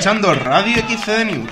escuchando 0.00 0.32
Radio 0.32 0.76
XCD 0.76 1.24
News. 1.26 1.50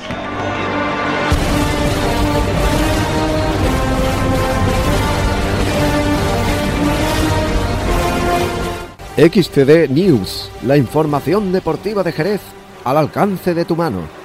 XCD 9.19 9.91
News, 9.91 10.51
la 10.63 10.79
información 10.79 11.53
deportiva 11.53 12.03
de 12.03 12.13
Jerez 12.13 12.41
al 12.85 12.97
alcance 12.97 13.53
de 13.53 13.67
tu 13.67 13.77
mano. 13.77 14.18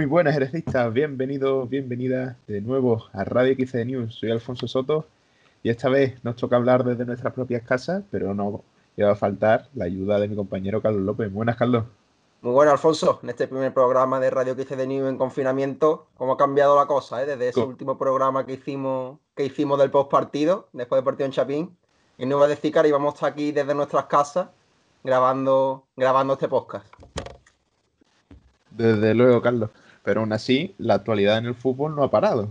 Muy 0.00 0.06
buenas 0.06 0.34
ejercistas, 0.34 0.90
bienvenidos, 0.94 1.68
bienvenidas 1.68 2.34
de 2.46 2.62
nuevo 2.62 3.04
a 3.12 3.22
Radio 3.22 3.54
XC 3.54 3.84
News. 3.84 4.14
Soy 4.14 4.30
Alfonso 4.30 4.66
Soto 4.66 5.04
y 5.62 5.68
esta 5.68 5.90
vez 5.90 6.14
nos 6.24 6.36
toca 6.36 6.56
hablar 6.56 6.84
desde 6.84 7.04
nuestras 7.04 7.34
propias 7.34 7.60
casas, 7.64 8.02
pero 8.10 8.32
no 8.32 8.64
iba 8.96 9.10
a 9.10 9.14
faltar 9.14 9.68
la 9.74 9.84
ayuda 9.84 10.18
de 10.18 10.26
mi 10.26 10.36
compañero 10.36 10.80
Carlos 10.80 11.02
López. 11.02 11.30
Buenas, 11.30 11.56
Carlos. 11.56 11.84
Muy 12.40 12.54
bueno, 12.54 12.72
Alfonso. 12.72 13.20
En 13.22 13.28
este 13.28 13.46
primer 13.46 13.74
programa 13.74 14.18
de 14.20 14.30
Radio 14.30 14.54
XC 14.54 14.86
News 14.86 15.06
en 15.06 15.18
confinamiento, 15.18 16.06
cómo 16.16 16.32
ha 16.32 16.38
cambiado 16.38 16.76
la 16.76 16.86
cosa, 16.86 17.22
¿eh? 17.22 17.26
Desde 17.26 17.50
ese 17.50 17.60
último 17.60 17.98
programa 17.98 18.46
que 18.46 18.54
hicimos, 18.54 19.18
que 19.36 19.44
hicimos 19.44 19.78
del 19.78 19.90
post 19.90 20.10
partido, 20.10 20.70
después 20.72 20.96
del 20.96 21.04
partido 21.04 21.26
en 21.26 21.32
Chapín. 21.32 21.76
Y 22.16 22.24
no 22.24 22.36
iba 22.36 22.46
a 22.46 22.48
decir 22.48 22.72
que 22.72 22.78
ahora 22.78 22.88
íbamos 22.88 23.12
a 23.12 23.16
estar 23.16 23.32
aquí 23.32 23.52
desde 23.52 23.74
nuestras 23.74 24.06
casas 24.06 24.48
grabando, 25.04 25.84
grabando 25.94 26.32
este 26.32 26.48
podcast. 26.48 26.86
Desde 28.70 29.12
luego, 29.12 29.42
Carlos. 29.42 29.68
Pero 30.02 30.20
aún 30.20 30.32
así, 30.32 30.74
la 30.78 30.94
actualidad 30.94 31.38
en 31.38 31.46
el 31.46 31.54
fútbol 31.54 31.94
no 31.94 32.02
ha 32.02 32.10
parado. 32.10 32.48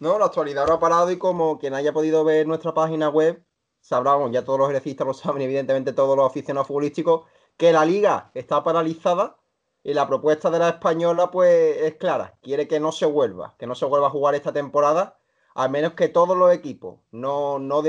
No, 0.00 0.18
la 0.18 0.26
actualidad 0.26 0.66
no 0.66 0.74
ha 0.74 0.80
parado 0.80 1.10
y 1.10 1.18
como 1.18 1.58
quien 1.58 1.74
haya 1.74 1.92
podido 1.92 2.24
ver 2.24 2.46
nuestra 2.46 2.74
página 2.74 3.08
web, 3.08 3.42
sabrán, 3.80 4.32
ya 4.32 4.44
todos 4.44 4.58
los 4.58 4.70
ejercistas 4.70 5.06
lo 5.06 5.14
saben, 5.14 5.42
evidentemente 5.42 5.92
todos 5.92 6.16
los 6.16 6.26
aficionados 6.26 6.66
futbolísticos, 6.66 7.26
que 7.56 7.72
la 7.72 7.84
liga 7.84 8.30
está 8.34 8.62
paralizada 8.64 9.36
y 9.84 9.94
la 9.94 10.06
propuesta 10.06 10.50
de 10.50 10.58
la 10.58 10.70
española 10.70 11.30
pues 11.30 11.76
es 11.82 11.94
clara, 11.96 12.34
quiere 12.42 12.66
que 12.66 12.80
no 12.80 12.92
se 12.92 13.06
vuelva, 13.06 13.54
que 13.58 13.66
no 13.66 13.74
se 13.74 13.84
vuelva 13.84 14.08
a 14.08 14.10
jugar 14.10 14.34
esta 14.34 14.52
temporada, 14.52 15.18
al 15.54 15.70
menos 15.70 15.92
que 15.92 16.08
todos 16.08 16.36
los 16.36 16.52
equipos 16.52 17.00
no, 17.10 17.58
no 17.58 17.82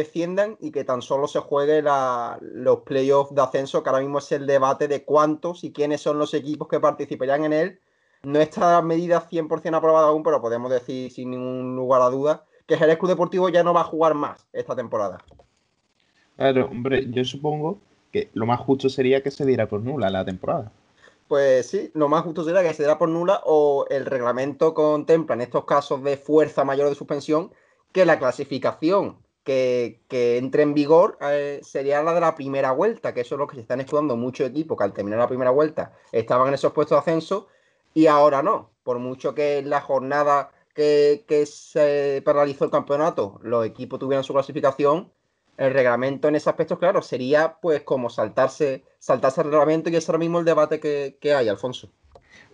y 0.60 0.72
que 0.72 0.84
tan 0.84 1.02
solo 1.02 1.28
se 1.28 1.40
juegue 1.40 1.82
la- 1.82 2.38
los 2.42 2.80
playoffs 2.80 3.34
de 3.34 3.42
ascenso, 3.42 3.82
que 3.82 3.90
ahora 3.90 4.02
mismo 4.02 4.20
es 4.20 4.32
el 4.32 4.46
debate 4.46 4.88
de 4.88 5.06
cuántos 5.06 5.64
y 5.64 5.72
quiénes 5.72 6.02
son 6.02 6.20
los 6.20 6.34
equipos 6.34 6.68
que 6.68 6.80
participarían 6.80 7.46
en 7.46 7.54
él. 7.54 7.80
No 8.24 8.40
está 8.40 8.82
medida 8.82 9.28
100% 9.30 9.76
aprobada 9.76 10.08
aún, 10.08 10.24
pero 10.24 10.42
podemos 10.42 10.72
decir 10.72 11.12
sin 11.12 11.32
ningún 11.32 11.76
lugar 11.76 12.02
a 12.02 12.10
dudas 12.10 12.40
que 12.66 12.78
Jerez 12.78 12.98
Club 12.98 13.10
Deportivo 13.10 13.50
ya 13.50 13.64
no 13.64 13.74
va 13.74 13.82
a 13.82 13.86
jugar 13.86 14.14
más 14.14 14.48
esta 14.54 14.76
temporada. 14.76 15.18
Claro, 16.38 16.68
hombre, 16.68 17.06
yo 17.12 17.26
supongo 17.26 17.80
que 18.14 18.30
lo 18.34 18.46
más 18.46 18.62
justo 18.62 18.88
sería 18.88 19.22
que 19.22 19.30
se 19.30 19.46
diera 19.46 19.68
por 19.68 19.82
nula 19.82 20.10
la 20.10 20.24
temporada. 20.24 20.72
Pues 21.28 21.68
sí, 21.68 21.92
lo 21.94 22.08
más 22.08 22.24
justo 22.24 22.44
sería 22.44 22.64
que 22.64 22.74
se 22.74 22.84
diera 22.84 22.98
por 22.98 23.10
nula 23.10 23.42
o 23.44 23.88
el 23.90 24.06
reglamento 24.06 24.74
contempla 24.74 25.36
en 25.36 25.42
estos 25.42 25.66
casos 25.66 26.02
de 26.04 26.16
fuerza 26.16 26.64
mayor 26.64 26.88
de 26.88 26.96
suspensión 26.96 27.52
que 27.92 28.06
la 28.06 28.20
clasificación 28.20 29.18
que, 29.44 30.00
que 30.08 30.38
entre 30.38 30.64
en 30.64 30.74
vigor 30.74 31.18
eh, 31.22 31.60
sería 31.62 32.02
la 32.02 32.14
de 32.14 32.22
la 32.22 32.36
primera 32.36 32.72
vuelta, 32.72 33.14
que 33.14 33.22
eso 33.22 33.36
es 33.36 33.40
lo 33.40 33.48
que 33.48 33.56
se 33.56 33.62
están 33.62 33.82
estudiando 33.82 34.16
muchos 34.16 34.48
equipos 34.48 34.78
que 34.78 34.84
al 34.86 34.94
terminar 34.94 35.20
la 35.20 35.28
primera 35.28 35.52
vuelta 35.52 35.92
estaban 36.12 36.48
en 36.48 36.54
esos 36.54 36.72
puestos 36.72 36.96
de 36.96 37.00
ascenso 37.00 37.48
y 37.94 38.08
ahora 38.08 38.42
no. 38.44 38.72
Por 38.84 39.00
mucho 39.00 39.34
que 39.34 39.60
en 39.60 39.70
la 39.70 39.82
jornada 39.82 40.52
que, 40.74 41.24
que 41.28 41.46
se 41.46 42.22
paralizó 42.26 42.66
el 42.66 42.72
campeonato 42.72 43.40
los 43.44 43.66
equipos 43.66 44.00
tuvieran 44.00 44.24
su 44.24 44.34
clasificación, 44.34 45.12
el 45.58 45.74
reglamento 45.74 46.28
en 46.28 46.36
ese 46.36 46.50
aspecto, 46.50 46.80
claro, 46.80 47.02
sería 47.02 47.58
pues 47.62 47.84
como 47.84 48.10
saltarse, 48.10 48.84
saltarse 49.00 49.42
el 49.42 49.52
reglamento 49.52 49.90
y 49.90 49.96
es 49.96 50.10
ahora 50.10 50.20
mismo 50.20 50.40
el 50.40 50.46
debate 50.46 50.80
que, 50.80 51.18
que 51.20 51.34
hay, 51.34 51.48
Alfonso. 51.48 51.90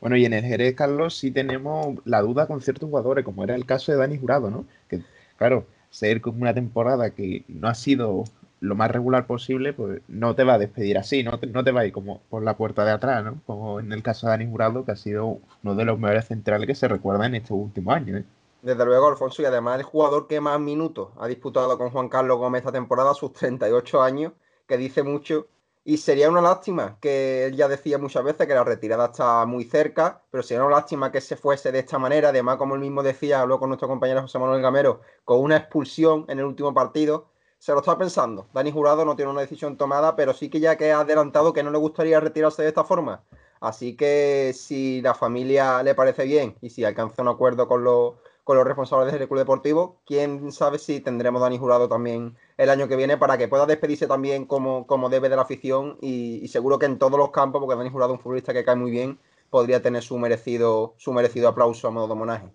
Bueno, 0.02 0.16
y 0.16 0.26
en 0.26 0.34
el 0.34 0.44
Jerez, 0.44 0.76
Carlos, 0.76 1.18
sí 1.18 1.32
tenemos 1.32 1.96
la 2.06 2.22
duda 2.22 2.48
con 2.48 2.62
ciertos 2.62 2.90
jugadores, 2.90 3.26
como 3.26 3.44
era 3.44 3.56
el 3.56 3.66
caso 3.66 3.92
de 3.92 3.98
Dani 3.98 4.18
Jurado, 4.18 4.50
¿no? 4.50 4.66
Que, 4.88 5.02
claro, 5.38 5.66
ser 5.90 6.22
como 6.22 6.42
una 6.42 6.54
temporada 6.54 7.10
que 7.10 7.44
no 7.48 7.68
ha 7.68 7.76
sido 7.76 8.24
lo 8.62 8.75
más 8.75 8.92
regular 8.92 9.25
posible, 9.25 9.74
pues 9.74 10.02
no 10.08 10.36
te 10.36 10.44
va 10.44 10.56
a 10.56 10.58
despedir 10.58 10.97
así, 10.97 11.24
no 11.24 11.40
te, 11.40 11.47
no 11.47 11.64
te 11.64 11.72
va 11.72 11.81
a 11.81 11.86
ir 11.86 11.94
como 11.94 12.22
por 12.30 12.44
la 12.44 12.58
puerta 12.58 12.86
de 12.86 12.92
atrás, 12.92 13.24
¿no? 13.24 13.42
Como 13.46 13.80
en 13.80 13.92
el 13.92 14.03
caso 14.03 14.28
de 14.28 14.31
Dani 14.31 14.50
Jurado, 14.50 14.86
que 14.86 14.92
ha 14.92 14.96
sido 14.96 15.40
uno 15.64 15.75
de 15.75 15.86
los 15.86 16.00
mejores 16.00 16.25
centrales 16.25 16.68
que 16.68 16.75
se 16.75 16.88
recuerda 16.88 17.25
en 17.25 17.36
estos 17.36 17.52
últimos 17.52 17.96
años, 17.96 18.22
¿eh? 18.22 18.25
Desde 18.62 18.84
luego, 18.84 19.08
Alfonso, 19.08 19.42
y 19.42 19.46
además 19.46 19.78
el 19.78 19.84
jugador 19.84 20.28
que 20.28 20.42
más 20.42 20.59
minutos 20.59 21.09
ha 21.18 21.28
disputado 21.28 21.78
con 21.78 21.92
Juan 21.92 22.09
Carlos 22.09 22.38
Gómez 22.38 22.59
esta 22.59 22.74
temporada, 22.74 23.12
a 23.12 23.14
sus 23.14 23.31
38 23.31 24.02
años, 24.02 24.34
que 24.68 24.78
dice 24.78 25.02
mucho. 25.02 25.48
Y 25.86 25.98
sería 25.98 26.30
una 26.30 26.42
lástima, 26.42 26.98
que 27.00 27.46
él 27.46 27.56
ya 27.56 27.69
decía 27.69 27.98
muchas 27.98 28.24
veces 28.24 28.46
que 28.46 28.53
la 28.53 28.66
retirada 28.66 29.06
está 29.06 29.46
muy 29.46 29.64
cerca, 29.64 30.22
pero 30.30 30.44
sería 30.44 30.64
una 30.66 30.75
lástima 30.75 31.09
que 31.12 31.22
se 31.22 31.38
fuese 31.38 31.72
de 31.72 31.80
esta 31.80 31.98
manera. 31.98 32.30
Además, 32.30 32.58
como 32.58 32.75
él 32.75 32.81
mismo 32.81 33.02
decía, 33.02 33.40
habló 33.40 33.59
con 33.59 33.69
nuestro 33.69 33.88
compañero 33.88 34.22
José 34.22 34.38
Manuel 34.40 34.62
Gamero, 34.62 35.02
con 35.24 35.40
una 35.40 35.56
expulsión 35.56 36.25
en 36.28 36.40
el 36.40 36.46
último 36.46 36.74
partido. 36.74 37.29
Se 37.59 37.74
lo 37.74 37.80
está 37.80 37.97
pensando. 37.97 38.47
Dani 38.53 38.72
Jurado 38.72 39.03
no 39.03 39.18
tiene 39.18 39.31
una 39.31 39.42
decisión 39.42 39.78
tomada, 39.78 40.16
pero 40.16 40.34
sí 40.34 40.50
que 40.50 40.62
ya 40.62 40.78
que 40.78 40.92
ha 40.92 41.02
adelantado 41.02 41.52
que 41.52 41.62
no 41.62 41.72
le 41.72 41.78
gustaría 41.78 42.20
retirarse 42.22 42.62
de 42.64 42.70
esta 42.70 42.86
forma. 42.86 43.22
Así 43.59 43.97
que 43.97 44.53
si 44.56 45.02
la 45.02 45.14
familia 45.14 45.84
le 45.84 45.94
parece 45.94 46.24
bien 46.24 46.56
y 46.62 46.69
si 46.69 46.86
alcanza 46.86 47.22
un 47.22 47.28
acuerdo 47.28 47.68
con 47.68 47.84
los, 47.84 48.14
con 48.46 48.56
los 48.56 48.66
responsables 48.66 49.12
del 49.12 49.28
club 49.28 49.40
deportivo, 49.40 49.98
quién 50.06 50.53
sabe 50.53 50.80
si 50.80 51.02
tendremos 51.02 51.42
Dani 51.42 51.58
Jurado 51.58 51.90
también 51.90 52.38
el 52.58 52.69
año 52.69 52.88
que 52.88 52.96
viene 52.96 53.18
para 53.18 53.38
que 53.38 53.50
pueda 53.50 53.66
despedirse 53.66 54.08
también 54.08 54.46
como, 54.46 54.88
como 54.88 55.09
debe 55.09 55.28
de 55.28 55.36
la 55.36 55.42
afición 55.42 55.98
y, 56.02 56.48
seguro 56.48 56.80
que 56.80 56.86
en 56.86 56.98
todos 56.98 57.19
los 57.19 57.31
campos, 57.31 57.59
porque 57.59 57.75
Dani 57.75 57.90
Jurado 57.90 58.14
es 58.14 58.19
un 58.19 58.24
futbolista 58.24 58.53
que 58.53 58.64
cae 58.64 58.78
muy 58.78 58.92
bien, 58.92 59.19
podría 59.50 59.81
tener 59.81 60.02
su 60.02 60.18
merecido, 60.18 60.94
su 60.98 61.12
merecido 61.12 61.50
aplauso 61.50 61.90
a 61.90 61.92
modo 61.92 62.08
de 62.08 62.14
homenaje. 62.14 62.48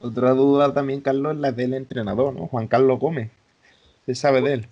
Otra 0.00 0.34
duda 0.34 0.72
también, 0.72 1.00
Carlos, 1.00 1.34
es 1.34 1.40
la 1.40 1.50
del 1.50 1.74
entrenador, 1.74 2.32
¿no? 2.32 2.46
Juan 2.46 2.68
Carlos 2.68 3.00
Gómez. 3.00 3.30
¿Se 4.06 4.14
sabe 4.14 4.40
de 4.42 4.52
él? 4.54 4.68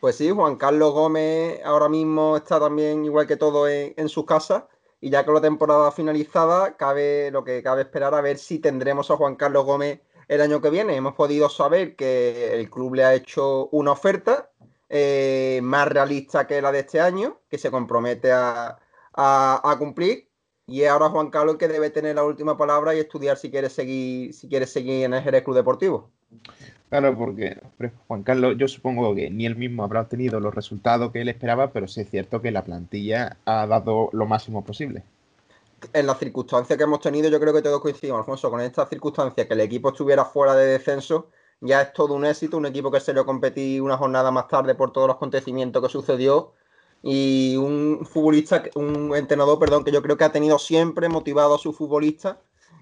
Pues 0.00 0.16
sí, 0.16 0.30
Juan 0.30 0.56
Carlos 0.56 0.92
Gómez 0.92 1.60
ahora 1.64 1.88
mismo 1.88 2.36
está 2.36 2.60
también 2.60 3.04
igual 3.04 3.26
que 3.26 3.36
todo 3.36 3.68
en, 3.68 3.94
en 3.96 4.08
sus 4.08 4.24
casas 4.24 4.64
y 5.00 5.10
ya 5.10 5.24
con 5.24 5.34
la 5.34 5.40
temporada 5.40 5.90
finalizada, 5.92 6.76
cabe 6.76 7.30
lo 7.30 7.44
que 7.44 7.62
cabe 7.62 7.82
esperar 7.82 8.14
a 8.14 8.20
ver 8.20 8.38
si 8.38 8.58
tendremos 8.58 9.10
a 9.10 9.16
Juan 9.16 9.36
Carlos 9.36 9.64
Gómez 9.64 10.00
el 10.28 10.40
año 10.40 10.60
que 10.60 10.70
viene. 10.70 10.96
Hemos 10.96 11.14
podido 11.14 11.48
saber 11.48 11.96
que 11.96 12.54
el 12.54 12.70
club 12.70 12.94
le 12.94 13.04
ha 13.04 13.14
hecho 13.14 13.68
una 13.72 13.92
oferta 13.92 14.50
eh, 14.88 15.60
más 15.62 15.88
realista 15.88 16.46
que 16.46 16.62
la 16.62 16.72
de 16.72 16.80
este 16.80 17.00
año, 17.00 17.40
que 17.48 17.58
se 17.58 17.70
compromete 17.70 18.32
a, 18.32 18.78
a, 19.14 19.70
a 19.70 19.78
cumplir. 19.78 20.28
Y 20.66 20.82
es 20.82 20.90
ahora 20.90 21.08
Juan 21.08 21.30
Carlos 21.30 21.56
que 21.56 21.68
debe 21.68 21.90
tener 21.90 22.16
la 22.16 22.24
última 22.24 22.56
palabra 22.56 22.94
y 22.94 22.98
estudiar 22.98 23.38
si 23.38 23.50
quiere 23.50 23.70
seguir, 23.70 24.34
si 24.34 24.48
quiere 24.48 24.66
seguir 24.66 25.04
en 25.04 25.14
el 25.14 25.22
Jerez 25.22 25.42
Club 25.42 25.56
Deportivo. 25.56 26.10
Claro, 26.88 27.18
porque 27.18 27.58
Juan 28.06 28.22
Carlos, 28.22 28.56
yo 28.56 28.66
supongo 28.66 29.14
que 29.14 29.28
ni 29.30 29.44
él 29.44 29.56
mismo 29.56 29.84
habrá 29.84 30.00
obtenido 30.00 30.40
los 30.40 30.54
resultados 30.54 31.12
que 31.12 31.20
él 31.20 31.28
esperaba, 31.28 31.70
pero 31.70 31.86
sí 31.86 32.00
es 32.00 32.10
cierto 32.10 32.40
que 32.40 32.50
la 32.50 32.64
plantilla 32.64 33.36
ha 33.44 33.66
dado 33.66 34.08
lo 34.12 34.26
máximo 34.26 34.64
posible. 34.64 35.02
en 35.92 36.06
las 36.06 36.18
circunstancias 36.18 36.76
que 36.76 36.84
hemos 36.84 37.00
tenido, 37.00 37.28
yo 37.28 37.38
creo 37.38 37.52
que 37.52 37.62
todos 37.62 37.80
coincidimos, 37.80 38.20
Alfonso, 38.20 38.50
con 38.50 38.60
estas 38.60 38.88
circunstancias, 38.88 39.46
que 39.46 39.54
el 39.54 39.60
equipo 39.60 39.90
estuviera 39.90 40.24
fuera 40.24 40.54
de 40.54 40.66
descenso, 40.66 41.28
ya 41.60 41.82
es 41.82 41.92
todo 41.92 42.14
un 42.14 42.24
éxito, 42.24 42.56
un 42.56 42.66
equipo 42.66 42.90
que 42.90 43.00
se 43.00 43.12
le 43.12 43.24
competir 43.24 43.82
una 43.82 43.96
jornada 43.96 44.30
más 44.30 44.48
tarde 44.48 44.74
por 44.74 44.92
todos 44.92 45.08
los 45.08 45.16
acontecimientos 45.16 45.82
que 45.82 45.88
sucedió 45.88 46.52
y 47.02 47.56
un 47.56 48.06
futbolista, 48.06 48.62
un 48.74 49.14
entrenador, 49.14 49.58
perdón, 49.58 49.84
que 49.84 49.92
yo 49.92 50.02
creo 50.02 50.16
que 50.16 50.24
ha 50.24 50.32
tenido 50.32 50.58
siempre 50.58 51.08
motivado 51.08 51.54
a 51.54 51.58
su 51.58 51.72
futbolista 51.72 52.40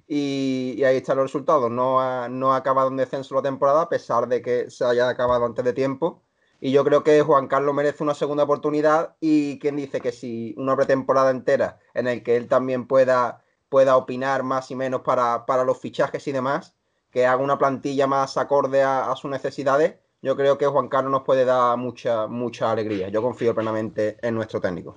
y, 0.09 0.83
ahí 0.85 0.99
están 0.99 1.17
los 1.17 1.27
resultados. 1.27 1.71
No 1.71 2.01
ha, 2.01 2.29
no 2.29 2.53
ha 2.53 2.57
acabado 2.57 2.89
en 2.89 2.97
descenso 2.97 3.35
la 3.35 3.43
temporada 3.43 3.83
a 3.83 3.89
pesar 3.89 4.29
de 4.29 4.43
que 4.43 4.71
se 4.71 4.85
haya 4.85 5.09
acabado 5.09 5.45
antes 5.45 5.65
de 5.65 5.73
tiempo 5.73 6.23
Y 6.61 6.73
yo 6.73 6.85
creo 6.85 7.03
que 7.03 7.23
Juan 7.23 7.49
Carlos 7.49 7.75
merece 7.75 8.03
una 8.03 8.15
segunda 8.15 8.45
oportunidad 8.45 9.17
y 9.21 9.59
quien 9.59 9.77
dice 9.77 10.01
que 10.01 10.13
si 10.13 10.55
una 10.57 10.77
pretemporada 10.77 11.31
entera 11.31 11.79
en 11.95 12.07
el 12.07 12.23
que 12.23 12.37
él 12.37 12.49
también 12.49 12.87
pueda, 12.87 13.43
pueda 13.69 13.97
opinar 13.97 14.43
más 14.43 14.71
y 14.71 14.77
menos 14.77 15.03
para, 15.03 15.65
los 15.65 15.79
fichajes 15.81 16.27
y 16.29 16.33
demás, 16.33 16.75
que 17.11 17.27
haga 17.27 17.43
una 17.43 17.59
plantilla 17.59 18.07
más 18.07 18.37
acorde 18.37 18.83
a, 18.83 19.15
sus 19.17 19.31
necesidades, 19.31 19.97
yo 20.23 20.37
creo 20.37 20.59
que 20.59 20.67
Juan 20.67 20.89
Carlos 20.89 21.13
nos 21.13 21.23
puede 21.23 21.45
dar 21.45 21.77
mucha, 21.77 22.27
mucha 22.27 22.71
alegría. 22.71 23.09
Yo 23.09 23.23
confío 23.23 23.55
plenamente 23.55 24.17
en 24.23 24.35
nuestro 24.35 24.61
técnico. 24.61 24.97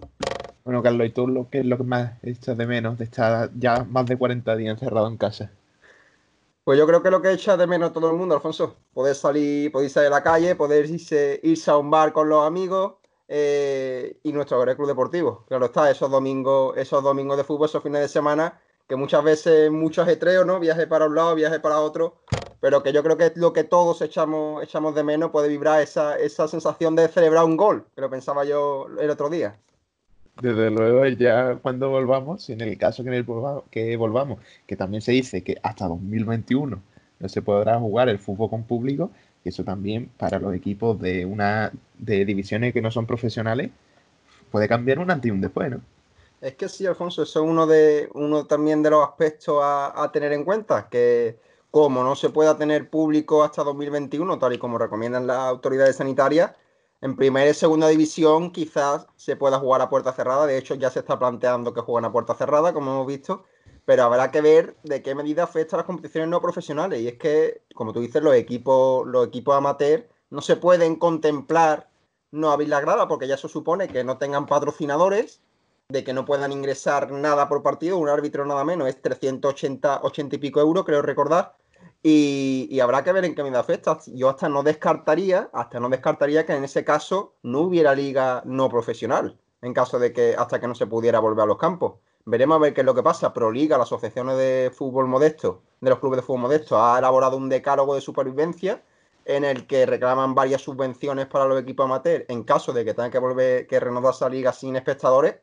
Bueno, 0.64 0.84
Carlos, 0.84 1.08
¿y 1.08 1.10
tú 1.12 1.28
lo 1.28 1.50
que 1.50 1.60
es 1.60 1.66
lo 1.66 1.78
que 1.78 1.84
más 1.84 2.14
echas 2.24 2.58
de 2.58 2.68
menos 2.68 2.98
de 2.98 3.06
estar 3.06 3.50
ya 3.56 3.86
más 3.86 4.06
de 4.06 4.18
40 4.18 4.56
días 4.56 4.74
encerrado 4.74 5.08
en 5.08 5.18
casa? 5.18 5.52
Pues 6.64 6.78
yo 6.78 6.86
creo 6.86 7.02
que 7.02 7.10
lo 7.10 7.22
que 7.22 7.32
echa 7.32 7.58
de 7.58 7.66
menos 7.66 7.94
todo 7.94 8.12
el 8.12 8.16
mundo, 8.16 8.36
Alfonso, 8.36 8.76
poder 8.94 9.16
salir, 9.16 9.72
poder 9.72 9.90
salir 9.90 10.08
a 10.08 10.12
la 10.12 10.22
calle, 10.22 10.56
poder 10.56 10.86
irse, 10.88 11.42
a 11.66 11.78
un 11.78 11.90
bar 11.90 12.14
con 12.14 12.30
los 12.30 12.46
amigos 12.46 12.98
eh, 13.28 14.20
y 14.22 14.32
nuestro 14.32 14.64
club 14.64 14.88
deportivo. 14.88 15.46
Claro 15.48 15.66
está, 15.66 15.90
esos 15.90 16.12
domingos, 16.12 16.78
esos 16.78 17.04
domingos 17.04 17.38
de 17.38 17.44
fútbol, 17.44 17.68
esos 17.68 17.82
fines 17.82 18.02
de 18.02 18.08
semana, 18.08 18.62
que 18.88 18.96
muchas 18.96 19.24
veces 19.24 19.72
muchos 19.72 20.04
ajetreo, 20.04 20.46
¿no? 20.46 20.60
Viaje 20.60 20.86
para 20.86 21.08
un 21.08 21.16
lado, 21.16 21.34
viaje 21.34 21.60
para 21.60 21.80
otro, 21.80 22.18
pero 22.60 22.84
que 22.84 22.94
yo 22.94 23.02
creo 23.02 23.18
que 23.18 23.28
es 23.28 23.38
lo 23.38 23.52
que 23.52 23.64
todos 23.64 24.02
echamos, 24.04 24.62
echamos 24.62 24.94
de 24.94 25.04
menos, 25.04 25.32
puede 25.32 25.48
vibrar 25.48 25.82
esa, 25.82 26.20
esa 26.20 26.48
sensación 26.48 26.96
de 26.96 27.08
celebrar 27.08 27.46
un 27.46 27.58
gol, 27.58 27.88
que 27.96 28.02
lo 28.02 28.12
pensaba 28.12 28.44
yo 28.46 28.86
el 29.00 29.10
otro 29.10 29.30
día. 29.30 29.58
Desde 30.41 30.69
luego, 30.69 31.06
ya 31.06 31.56
cuando 31.62 31.89
volvamos, 31.89 32.50
en 32.50 32.62
el 32.62 32.77
caso 32.77 33.03
que, 33.03 33.25
que 33.71 33.97
volvamos, 33.97 34.39
que 34.65 34.75
también 34.75 35.01
se 35.01 35.12
dice 35.12 35.44
que 35.44 35.57
hasta 35.62 35.88
2021 35.88 36.81
no 37.19 37.30
se 37.30 37.41
podrá 37.41 37.77
jugar 37.77 38.07
el 38.07 38.19
fútbol 38.19 38.50
con 38.50 38.63
público, 38.63 39.12
y 39.44 39.50
eso 39.50 39.63
también 39.63 40.09
para 40.18 40.39
los 40.39 40.53
equipos 40.53 41.00
de 41.00 41.25
una 41.25 41.71
de 41.97 42.25
divisiones 42.25 42.74
que 42.74 42.81
no 42.81 42.91
son 42.91 43.06
profesionales 43.06 43.71
puede 44.51 44.68
cambiar 44.68 45.00
un 45.00 45.12
antes 45.12 45.30
y 45.30 45.31
un 45.31 45.41
después, 45.41 45.69
¿no? 45.71 45.81
Es 46.41 46.56
que 46.56 46.69
sí, 46.69 46.86
Alfonso, 46.86 47.24
eso 47.24 47.44
es 47.44 47.50
uno 47.50 47.68
de 47.68 48.09
uno 48.13 48.45
también 48.45 48.81
de 48.81 48.89
los 48.89 49.06
aspectos 49.06 49.59
a 49.62 50.09
tener 50.13 50.31
en 50.31 50.45
cuenta, 50.45 50.88
que 50.89 51.38
como 51.71 52.03
no 52.03 52.15
se 52.15 52.30
pueda 52.30 52.57
tener 52.57 52.89
público 52.89 53.44
hasta 53.44 53.63
2021, 53.63 54.39
tal 54.39 54.53
y 54.53 54.57
como 54.57 54.77
recomiendan 54.77 55.27
las 55.27 55.38
autoridades 55.38 55.97
sanitarias, 55.97 56.51
en 57.01 57.16
primera 57.16 57.50
y 57.50 57.54
segunda 57.54 57.88
división 57.88 58.51
quizás 58.51 59.07
se 59.16 59.36
pueda 59.36 59.60
jugar 59.60 59.81
a 59.81 59.90
puerta 59.90 60.12
cerrada. 60.12 60.46
De 60.46 60.57
hecho, 60.57 60.75
ya 60.75 60.90
se 60.90 61.00
está 61.00 61.18
planteando 61.18 61.74
que 61.74 61.81
jueguen 61.81 62.06
a 62.06 62.12
puerta 62.12 62.36
cerrada, 62.36 62.74
como 62.74 62.92
hemos 62.92 63.07
visto. 63.07 63.46
Pero 63.86 64.04
habrá 64.04 64.31
que 64.31 64.42
ver 64.42 64.75
de 64.84 65.01
qué 65.01 65.16
medida 65.16 65.44
afecta 65.44 65.75
a 65.75 65.80
las 65.80 65.86
competiciones 65.86 66.30
no 66.30 66.42
profesionales. 66.42 67.01
Y 67.01 67.07
es 67.07 67.18
que, 67.18 67.63
como 67.74 67.94
tú 67.94 68.01
dices, 68.01 68.22
los 68.22 68.36
equipos, 68.36 69.07
los 69.07 69.28
equipos 69.28 69.56
amateur 69.56 70.07
no 70.30 70.42
se 70.42 70.57
pueden 70.57 70.98
contemplar 70.98 71.90
no 72.31 72.51
abrir 72.51 72.69
la 72.69 72.81
grada, 72.81 73.07
porque 73.07 73.28
ya 73.28 73.36
eso 73.36 73.48
supone 73.48 73.88
que 73.88 74.04
no 74.04 74.18
tengan 74.18 74.46
patrocinadores, 74.46 75.42
de 75.88 76.04
que 76.04 76.13
no 76.13 76.25
puedan 76.25 76.51
ingresar 76.51 77.12
nada 77.12 77.50
por 77.50 77.63
partido, 77.63 77.98
un 77.98 78.10
árbitro 78.10 78.46
nada 78.46 78.63
menos, 78.63 78.88
es 78.88 79.01
380 79.01 80.01
80 80.04 80.36
y 80.36 80.40
pico 80.40 80.60
euros, 80.60 80.86
creo 80.86 81.01
recordar. 81.01 81.56
Y, 82.02 82.80
habrá 82.80 83.04
que 83.04 83.12
ver 83.12 83.26
en 83.26 83.36
qué 83.36 83.44
medida 83.44 83.60
afecta. 83.60 84.00
Yo 84.08 84.30
hasta 84.30 84.48
no 84.48 84.64
descartaría, 84.64 85.50
hasta 85.54 85.80
no 85.80 85.90
descartaría 85.90 86.46
que 86.46 86.54
en 86.54 86.64
ese 86.64 86.86
caso 86.86 87.36
no 87.44 87.62
hubiera 87.62 87.94
liga 87.94 88.42
no 88.46 88.70
profesional, 88.70 89.38
en 89.62 89.74
caso 89.74 90.00
de 90.00 90.14
que 90.14 90.36
hasta 90.38 90.60
que 90.62 90.68
no 90.68 90.76
se 90.76 90.88
pudiera 90.88 91.20
volver 91.20 91.44
a 91.44 91.48
los 91.48 91.58
campos. 91.58 91.96
Veremos 92.26 92.56
a 92.56 92.60
ver 92.60 92.74
qué 92.74 92.81
es 92.81 92.86
lo 92.86 92.96
que 92.96 93.04
pasa. 93.04 93.34
Proliga, 93.34 93.78
las 93.78 93.88
asociaciones 93.88 94.38
de 94.38 94.72
fútbol 94.74 95.08
modesto, 95.08 95.62
de 95.81 95.90
los 95.90 96.00
clubes 96.00 96.18
de 96.18 96.24
fútbol 96.24 96.42
modesto, 96.44 96.81
ha 96.81 97.00
elaborado 97.00 97.36
un 97.38 97.50
decálogo 97.50 97.96
de 97.96 98.02
supervivencia 98.02 98.84
en 99.25 99.44
el 99.44 99.68
que 99.68 99.86
reclaman 99.86 100.36
varias 100.36 100.62
subvenciones 100.62 101.28
para 101.28 101.46
los 101.46 101.62
equipos 101.62 101.86
amateur 101.86 102.25
en 102.30 102.44
caso 102.44 102.74
de 102.74 102.86
que 102.86 102.94
tengan 102.94 103.12
que 103.12 103.20
volver, 103.20 103.68
que 103.68 103.80
renovar 103.80 104.14
esa 104.14 104.30
liga 104.30 104.54
sin 104.54 104.75
espectadores. 104.75 105.36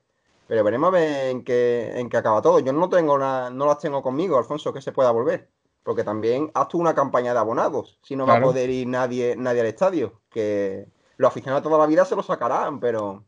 Pero 0.48 0.64
veremos 0.64 0.88
a 0.88 0.90
ver 0.92 1.26
en 1.28 1.44
qué, 1.44 1.92
en 1.96 2.08
qué 2.08 2.16
acaba 2.16 2.40
todo. 2.40 2.60
Yo 2.60 2.72
no 2.72 2.88
tengo 2.88 3.18
no 3.18 3.66
las 3.66 3.78
tengo 3.78 4.02
conmigo, 4.02 4.38
Alfonso, 4.38 4.72
que 4.72 4.80
se 4.80 4.92
pueda 4.92 5.10
volver 5.10 5.50
porque 5.86 6.02
también 6.02 6.50
haz 6.52 6.66
tú 6.66 6.80
una 6.80 6.96
campaña 6.96 7.32
de 7.32 7.38
abonados, 7.38 7.96
si 8.02 8.16
no 8.16 8.26
va 8.26 8.38
a 8.38 8.40
poder 8.40 8.70
ir 8.70 8.88
nadie, 8.88 9.36
nadie 9.36 9.60
al 9.60 9.68
estadio, 9.68 10.20
que 10.28 10.84
los 11.16 11.28
aficionados 11.28 11.62
toda 11.62 11.78
la 11.78 11.86
vida 11.86 12.04
se 12.04 12.16
lo 12.16 12.24
sacarán, 12.24 12.80
pero... 12.80 13.22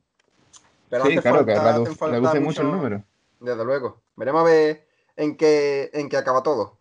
pero 0.90 1.04
sí, 1.04 1.16
claro, 1.18 1.46
que 1.46 1.54
reduce, 1.54 2.40
mucho, 2.40 2.62
el 2.62 2.72
número. 2.72 3.04
Desde 3.38 3.64
luego. 3.64 4.02
Veremos 4.16 4.40
a 4.40 4.44
ver 4.44 4.88
en 5.14 5.36
qué, 5.36 5.88
en 5.94 6.08
qué 6.08 6.16
acaba 6.16 6.42
todo. 6.42 6.78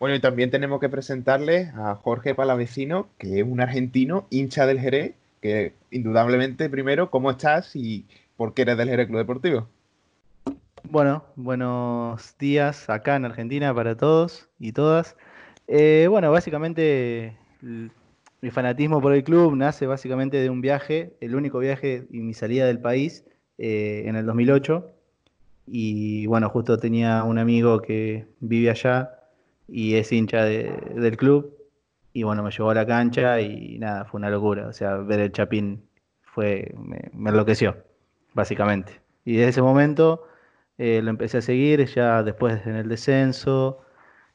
Bueno, 0.00 0.16
y 0.16 0.20
también 0.20 0.50
tenemos 0.50 0.80
que 0.80 0.88
presentarle 0.88 1.70
a 1.76 1.94
Jorge 1.94 2.34
Palavecino, 2.34 3.10
que 3.16 3.38
es 3.38 3.46
un 3.46 3.60
argentino, 3.60 4.26
hincha 4.28 4.66
del 4.66 4.80
Jerez, 4.80 5.14
que 5.40 5.74
indudablemente, 5.92 6.68
primero, 6.68 7.12
¿cómo 7.12 7.30
estás 7.30 7.76
y 7.76 8.08
por 8.36 8.54
qué 8.54 8.62
eres 8.62 8.76
del 8.76 8.88
Jerez 8.88 9.06
Club 9.06 9.18
Deportivo? 9.18 9.68
Bueno, 10.84 11.24
buenos 11.36 12.36
días 12.38 12.88
acá 12.88 13.16
en 13.16 13.24
Argentina 13.24 13.74
para 13.74 13.96
todos 13.96 14.48
y 14.58 14.72
todas. 14.72 15.16
Eh, 15.66 16.06
bueno, 16.08 16.30
básicamente 16.30 17.36
mi 17.60 18.50
fanatismo 18.50 19.00
por 19.00 19.12
el 19.12 19.24
club 19.24 19.56
nace 19.56 19.86
básicamente 19.86 20.38
de 20.38 20.50
un 20.50 20.60
viaje, 20.60 21.16
el 21.20 21.34
único 21.34 21.58
viaje 21.58 22.06
y 22.10 22.20
mi 22.20 22.32
salida 22.32 22.66
del 22.66 22.80
país 22.80 23.24
eh, 23.58 24.04
en 24.06 24.16
el 24.16 24.24
2008. 24.24 24.90
Y 25.66 26.26
bueno, 26.26 26.48
justo 26.48 26.78
tenía 26.78 27.24
un 27.24 27.38
amigo 27.38 27.80
que 27.82 28.26
vive 28.40 28.70
allá 28.70 29.10
y 29.66 29.94
es 29.94 30.10
hincha 30.12 30.44
del 30.44 31.16
club. 31.16 31.54
Y 32.12 32.22
bueno, 32.22 32.42
me 32.42 32.50
llevó 32.50 32.70
a 32.70 32.74
la 32.74 32.86
cancha 32.86 33.40
y 33.40 33.78
nada, 33.78 34.04
fue 34.06 34.18
una 34.18 34.30
locura. 34.30 34.66
O 34.68 34.72
sea, 34.72 34.96
ver 34.96 35.20
el 35.20 35.32
Chapín 35.32 35.82
fue, 36.22 36.72
me, 36.78 37.10
me 37.12 37.30
enloqueció, 37.30 37.76
básicamente. 38.32 39.00
Y 39.24 39.36
desde 39.36 39.50
ese 39.50 39.62
momento 39.62 40.24
eh, 40.78 41.02
lo 41.02 41.10
empecé 41.10 41.38
a 41.38 41.42
seguir 41.42 41.84
ya 41.86 42.22
después 42.22 42.64
en 42.66 42.76
el 42.76 42.88
descenso. 42.88 43.80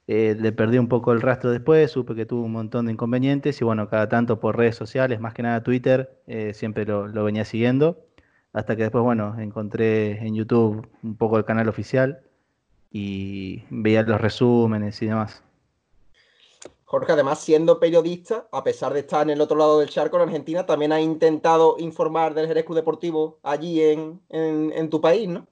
Eh, 0.08 0.36
le 0.38 0.52
perdí 0.52 0.78
un 0.78 0.90
poco 0.90 1.14
el 1.14 1.22
rastro 1.22 1.50
después, 1.52 1.90
supe 1.92 2.14
que 2.14 2.26
tuvo 2.26 2.44
un 2.44 2.52
montón 2.52 2.86
de 2.86 2.92
inconvenientes 2.92 3.62
y 3.62 3.64
bueno, 3.64 3.90
cada 3.90 4.10
tanto 4.10 4.40
por 4.42 4.58
redes 4.58 4.76
sociales, 4.76 5.22
más 5.22 5.34
que 5.34 5.44
nada 5.44 5.64
Twitter, 5.64 6.20
eh, 6.28 6.54
siempre 6.54 6.86
lo, 6.86 7.24
venía 7.24 7.46
siguiendo. 7.46 8.06
Hasta 8.52 8.76
que 8.76 8.84
después, 8.84 9.04
bueno, 9.04 9.40
encontré 9.40 10.20
en 10.20 10.36
YouTube 10.36 10.88
un 11.02 11.16
poco 11.18 11.38
el 11.38 11.46
canal 11.46 11.70
oficial 11.70 12.22
y 12.92 13.64
veía 13.70 14.04
los 14.04 14.22
resúmenes 14.22 15.02
y 15.02 15.08
demás. 15.08 15.42
Jorge, 16.86 17.14
además, 17.14 17.40
siendo 17.40 17.80
periodista, 17.80 18.48
a 18.52 18.64
pesar 18.64 18.94
de 18.94 19.00
estar 19.00 19.24
en 19.24 19.32
el 19.32 19.42
otro 19.42 19.58
lado 19.58 19.80
del 19.80 19.90
charco 19.90 20.18
en 20.18 20.24
Argentina, 20.24 20.66
también 20.66 20.92
ha 20.92 21.02
intentado 21.02 21.78
informar 21.80 22.36
del 22.36 22.48
Jerez 22.48 22.66
Deportivo 22.70 23.40
allí 23.42 23.82
en, 23.82 24.22
en 24.30 24.90
tu 24.92 25.02
país, 25.02 25.28
¿no? 25.28 25.48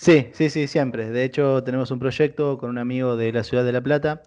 Sí, 0.00 0.30
sí, 0.32 0.48
sí, 0.48 0.66
siempre. 0.66 1.10
De 1.10 1.24
hecho, 1.24 1.62
tenemos 1.62 1.90
un 1.90 1.98
proyecto 1.98 2.56
con 2.56 2.70
un 2.70 2.78
amigo 2.78 3.16
de 3.16 3.32
la 3.32 3.44
ciudad 3.44 3.64
de 3.64 3.72
La 3.72 3.82
Plata, 3.82 4.22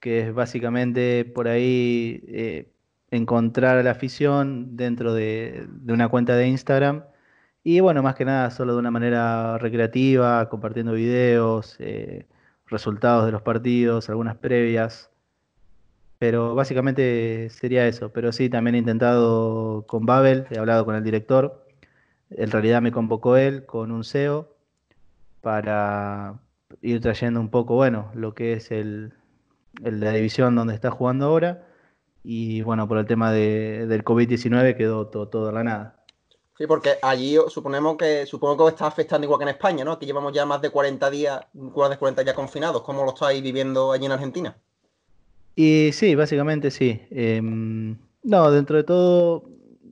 que 0.00 0.20
es 0.20 0.34
básicamente 0.34 1.24
por 1.24 1.48
ahí 1.48 2.22
eh, 2.28 2.70
encontrar 3.10 3.78
a 3.78 3.82
la 3.82 3.92
afición 3.92 4.76
dentro 4.76 5.14
de, 5.14 5.66
una 5.88 6.08
cuenta 6.10 6.36
de 6.36 6.48
Instagram. 6.48 7.04
Y 7.64 7.80
bueno, 7.80 8.02
más 8.02 8.16
que 8.16 8.26
nada, 8.26 8.50
solo 8.50 8.74
de 8.74 8.80
una 8.80 8.90
manera 8.90 9.56
recreativa, 9.58 10.48
compartiendo 10.50 10.92
videos, 10.92 11.76
eh, 11.80 12.26
resultados 12.66 13.26
de 13.26 13.32
los 13.32 13.42
partidos, 13.42 14.10
algunas 14.10 14.36
previas. 14.36 15.10
Pero 16.18 16.54
básicamente 16.54 17.48
sería 17.50 17.86
eso. 17.88 18.12
Pero 18.12 18.32
sí, 18.32 18.48
también 18.50 18.74
he 18.76 18.78
intentado 18.78 19.86
con 19.86 20.06
Babel, 20.06 20.46
he 20.50 20.58
hablado 20.58 20.84
con 20.84 20.94
el 20.96 21.04
director. 21.04 21.66
En 22.30 22.50
realidad 22.50 22.82
me 22.82 22.92
convocó 22.92 23.36
él 23.36 23.66
con 23.66 23.90
un 23.92 24.04
SEO 24.04 24.53
para 25.44 26.40
ir 26.82 27.00
trayendo 27.00 27.38
un 27.38 27.50
poco, 27.50 27.74
bueno, 27.74 28.10
lo 28.14 28.34
que 28.34 28.54
es 28.54 28.72
el, 28.72 29.12
la 29.80 30.10
división 30.10 30.56
donde 30.56 30.74
está 30.74 30.90
jugando 30.90 31.26
ahora. 31.26 31.68
Y 32.24 32.62
bueno, 32.62 32.88
por 32.88 32.96
el 32.98 33.06
tema 33.06 33.30
de, 33.30 33.86
del 33.86 34.02
COVID-19 34.02 34.76
quedó 34.76 35.06
todo, 35.06 35.28
todo 35.28 35.48
a 35.50 35.52
la 35.52 35.62
nada. 35.62 36.04
Sí, 36.56 36.66
porque 36.66 36.94
allí 37.02 37.36
suponemos 37.48 37.96
que 37.96 38.26
supongo 38.26 38.64
que 38.64 38.70
está 38.70 38.86
afectando 38.86 39.26
igual 39.26 39.38
que 39.38 39.42
en 39.42 39.48
España, 39.50 39.84
¿no? 39.84 39.92
Aquí 39.92 40.06
llevamos 40.06 40.32
ya 40.32 40.46
más 40.46 40.62
de 40.62 40.70
40 40.70 41.10
días, 41.10 41.40
más 41.52 41.90
de 41.90 41.98
40 41.98 42.22
días 42.22 42.34
confinados. 42.34 42.82
¿Cómo 42.82 43.04
lo 43.04 43.10
estáis 43.10 43.42
viviendo 43.42 43.92
allí 43.92 44.06
en 44.06 44.12
Argentina? 44.12 44.56
Y 45.56 45.90
sí, 45.92 46.14
básicamente 46.14 46.70
sí. 46.70 47.02
Em, 47.10 47.98
no, 48.22 48.50
dentro 48.50 48.76
de 48.76 48.84
todo 48.84 49.44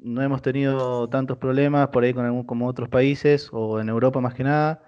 no 0.03 0.23
hemos 0.23 0.41
tenido 0.41 1.09
tantos 1.09 1.37
problemas 1.37 1.89
por 1.89 2.05
ahí 2.05 2.15
con 2.15 2.25
algún, 2.25 2.45
como 2.45 2.67
otros 2.67 2.89
países 2.89 3.51
o 3.53 3.79
en 3.79 3.89
Europa 3.89 4.21
más 4.21 4.35
que 4.35 4.45
nada. 4.45 4.83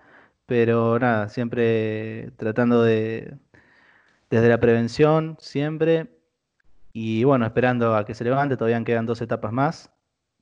Pero 0.46 0.98
nada, 0.98 1.28
siempre 1.28 2.30
tratando 2.36 2.82
de, 2.82 3.36
desde 4.30 4.48
la 4.48 4.60
prevención, 4.60 5.36
siempre. 5.40 6.08
Y 6.92 7.24
bueno, 7.24 7.46
esperando 7.46 7.96
a 7.96 8.04
que 8.04 8.14
se 8.14 8.24
levante, 8.24 8.56
todavía 8.56 8.82
quedan 8.84 9.06
dos 9.06 9.20
etapas 9.20 9.52
más. 9.52 9.90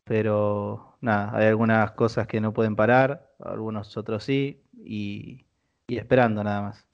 Pero 0.05 0.97
nada, 1.01 1.37
hay 1.37 1.47
algunas 1.47 1.93
cosas 1.93 2.27
que 2.27 2.41
no 2.41 2.53
pueden 2.53 2.75
parar, 2.77 3.33
algunos 3.39 3.97
otros 3.97 4.25
sí, 4.25 4.61
y, 4.85 5.45
esperando 5.89 6.43
nada 6.43 6.63
más. 6.63 6.87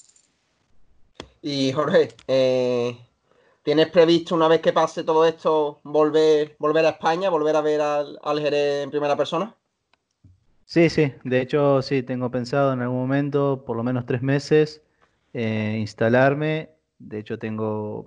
Y 1.41 1.73
Jorge, 1.73 2.09
eh, 2.27 2.99
¿Tienes 3.69 3.91
previsto 3.91 4.35
una 4.35 4.49
vez 4.49 4.62
que 4.62 4.73
pase 4.73 5.05
todo 5.05 5.27
esto 5.27 5.81
volver, 5.83 6.57
volver 6.59 6.87
a 6.87 6.88
España, 6.88 7.29
volver 7.29 7.55
a 7.55 7.61
ver 7.61 7.83
al, 7.83 8.19
al 8.23 8.41
Jerez 8.41 8.85
en 8.85 8.91
primera 8.91 9.15
persona? 9.15 9.55
Sí, 10.70 10.90
sí, 10.90 11.14
de 11.25 11.40
hecho 11.40 11.80
sí, 11.80 12.02
tengo 12.02 12.30
pensado 12.30 12.75
en 12.75 12.82
algún 12.82 12.98
momento, 12.98 13.64
por 13.64 13.75
lo 13.75 13.82
menos 13.82 14.04
tres 14.04 14.20
meses, 14.22 14.82
eh, 15.32 15.78
instalarme. 15.80 16.70
De 16.98 17.18
hecho 17.18 17.38
tengo 17.38 18.04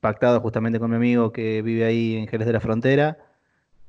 pactado 0.00 0.40
justamente 0.40 0.80
con 0.80 0.90
mi 0.90 0.96
amigo 0.96 1.32
que 1.32 1.62
vive 1.62 1.84
ahí 1.84 2.16
en 2.16 2.26
Jerez 2.26 2.46
de 2.48 2.52
la 2.54 2.60
Frontera, 2.60 3.18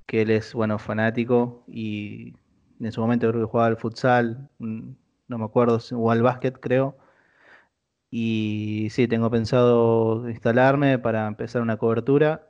que 0.07 0.23
él 0.23 0.31
es, 0.31 0.53
bueno, 0.53 0.79
fanático 0.79 1.65
y 1.67 2.35
en 2.79 2.91
su 2.91 3.01
momento 3.01 3.29
creo 3.29 3.41
que 3.43 3.51
jugaba 3.51 3.67
al 3.69 3.77
futsal, 3.77 4.49
no 4.59 5.37
me 5.39 5.45
acuerdo, 5.45 5.79
o 5.93 6.11
al 6.11 6.21
básquet 6.23 6.59
creo. 6.59 6.97
Y 8.09 8.87
sí, 8.91 9.07
tengo 9.09 9.29
pensado 9.29 10.29
instalarme 10.29 10.99
para 10.99 11.27
empezar 11.27 11.61
una 11.61 11.77
cobertura. 11.77 12.49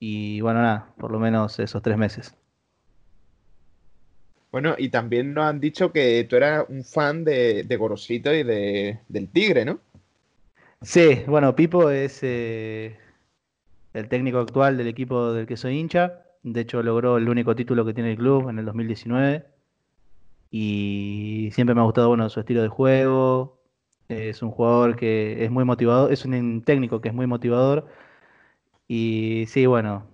Y 0.00 0.40
bueno, 0.40 0.62
nada, 0.62 0.92
por 0.98 1.12
lo 1.12 1.20
menos 1.20 1.58
esos 1.60 1.82
tres 1.82 1.96
meses. 1.98 2.34
Bueno, 4.50 4.74
y 4.78 4.88
también 4.88 5.34
nos 5.34 5.44
han 5.44 5.60
dicho 5.60 5.92
que 5.92 6.24
tú 6.24 6.36
eras 6.36 6.64
un 6.68 6.82
fan 6.82 7.24
de, 7.24 7.66
Gorosito 7.78 8.32
y 8.32 8.42
de, 8.42 9.00
del 9.08 9.28
Tigre, 9.28 9.64
¿no? 9.64 9.80
Sí, 10.80 11.22
bueno, 11.26 11.54
Pipo 11.54 11.90
es 11.90 12.20
eh, 12.22 12.96
el 13.92 14.08
técnico 14.08 14.38
actual 14.38 14.76
del 14.76 14.86
equipo 14.86 15.32
del 15.32 15.46
que 15.46 15.56
soy 15.56 15.78
hincha. 15.78 16.22
De 16.42 16.60
hecho, 16.60 16.82
logró 16.82 17.18
el 17.18 17.28
único 17.28 17.54
título 17.54 17.84
que 17.84 17.94
tiene 17.94 18.12
el 18.12 18.16
club 18.16 18.48
en 18.48 18.58
el 18.58 18.64
2019. 18.64 19.44
Y 20.50 21.50
siempre 21.52 21.74
me 21.74 21.80
ha 21.82 21.84
gustado 21.84 22.08
bueno, 22.08 22.28
su 22.30 22.40
estilo 22.40 22.62
de 22.62 22.68
juego. 22.68 23.58
Es 24.08 24.42
un 24.42 24.50
jugador 24.50 24.96
que 24.96 25.44
es 25.44 25.50
muy 25.50 25.64
motivador, 25.64 26.12
es 26.12 26.24
un 26.24 26.62
técnico 26.62 27.00
que 27.00 27.08
es 27.08 27.14
muy 27.14 27.26
motivador. 27.26 27.86
Y 28.88 29.44
sí, 29.48 29.66
bueno, 29.66 30.06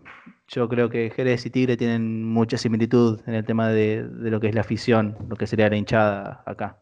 yo 0.49 0.69
creo 0.69 0.91
que 0.91 1.11
Jerez 1.11 1.47
y 1.47 1.51
Tigre 1.51 1.77
tienen 1.77 2.25
mucha 2.25 2.59
similitud 2.59 3.21
en 3.27 3.35
el 3.35 3.45
tema 3.45 3.69
de, 3.69 4.07
lo 4.11 4.41
que 4.41 4.49
es 4.49 4.55
la 4.55 4.61
afición, 4.61 5.17
lo 5.29 5.37
que 5.37 5.47
sería 5.47 5.69
la 5.69 5.77
hinchada 5.77 6.43
acá. 6.47 6.81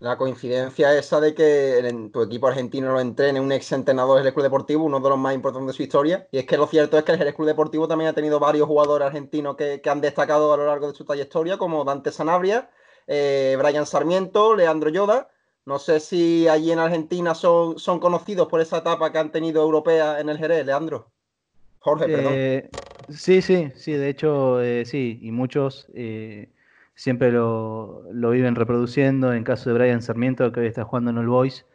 La 0.00 0.18
coincidencia 0.18 0.98
esa 0.98 1.20
de 1.20 1.32
que 1.32 2.10
tu 2.12 2.22
equipo 2.22 2.48
argentino 2.48 2.92
lo 2.92 2.98
entrene 2.98 3.38
un 3.38 3.52
ex 3.52 3.70
entrenador 3.70 4.20
del 4.20 4.34
Club 4.34 4.42
Deportivo, 4.42 4.84
uno 4.84 4.98
de 4.98 5.08
los 5.08 5.18
más 5.18 5.32
importantes 5.32 5.68
de 5.68 5.76
su 5.76 5.82
historia. 5.84 6.26
Y 6.32 6.38
es 6.38 6.44
que 6.44 6.56
lo 6.56 6.66
cierto 6.66 6.98
es 6.98 7.04
que 7.04 7.12
el 7.12 7.18
Jerez 7.18 7.36
Club 7.36 7.46
Deportivo 7.46 7.86
también 7.86 8.10
ha 8.10 8.12
tenido 8.12 8.40
varios 8.40 8.66
jugadores 8.66 9.06
argentinos 9.06 9.54
que, 9.54 9.80
que 9.80 9.90
han 9.90 10.00
destacado 10.00 10.52
a 10.52 10.56
lo 10.56 10.66
largo 10.66 10.88
de 10.88 10.94
su 10.94 11.04
trayectoria, 11.04 11.56
como 11.56 11.84
Dante 11.84 12.10
Sanabria, 12.10 12.68
eh, 13.06 13.56
Brian 13.56 13.86
Sarmiento, 13.86 14.56
Leandro 14.56 14.90
Yoda. 14.90 15.28
No 15.66 15.78
sé 15.78 16.00
si 16.00 16.48
allí 16.48 16.72
en 16.72 16.80
Argentina 16.80 17.36
son, 17.36 17.78
son 17.78 18.00
conocidos 18.00 18.48
por 18.48 18.60
esa 18.60 18.78
etapa 18.78 19.12
que 19.12 19.18
han 19.18 19.30
tenido 19.30 19.62
europea 19.62 20.18
en 20.18 20.28
el 20.28 20.38
Jerez, 20.38 20.66
Leandro. 20.66 21.12
Jorge. 21.82 22.06
Eh, 22.08 22.70
sí, 23.08 23.42
sí, 23.42 23.72
sí, 23.74 23.92
de 23.92 24.08
hecho, 24.08 24.62
eh, 24.62 24.84
sí, 24.84 25.18
y 25.20 25.32
muchos 25.32 25.90
eh, 25.94 26.52
siempre 26.94 27.32
lo, 27.32 28.04
lo, 28.12 28.30
viven 28.30 28.54
reproduciendo. 28.54 29.32
En 29.32 29.42
caso 29.42 29.68
de 29.68 29.74
Brian 29.74 30.00
Sarmiento, 30.00 30.52
que 30.52 30.60
hoy 30.60 30.66
está 30.68 30.84
jugando 30.84 31.10
en 31.10 31.18
el 31.18 31.26
Boys, 31.26 31.66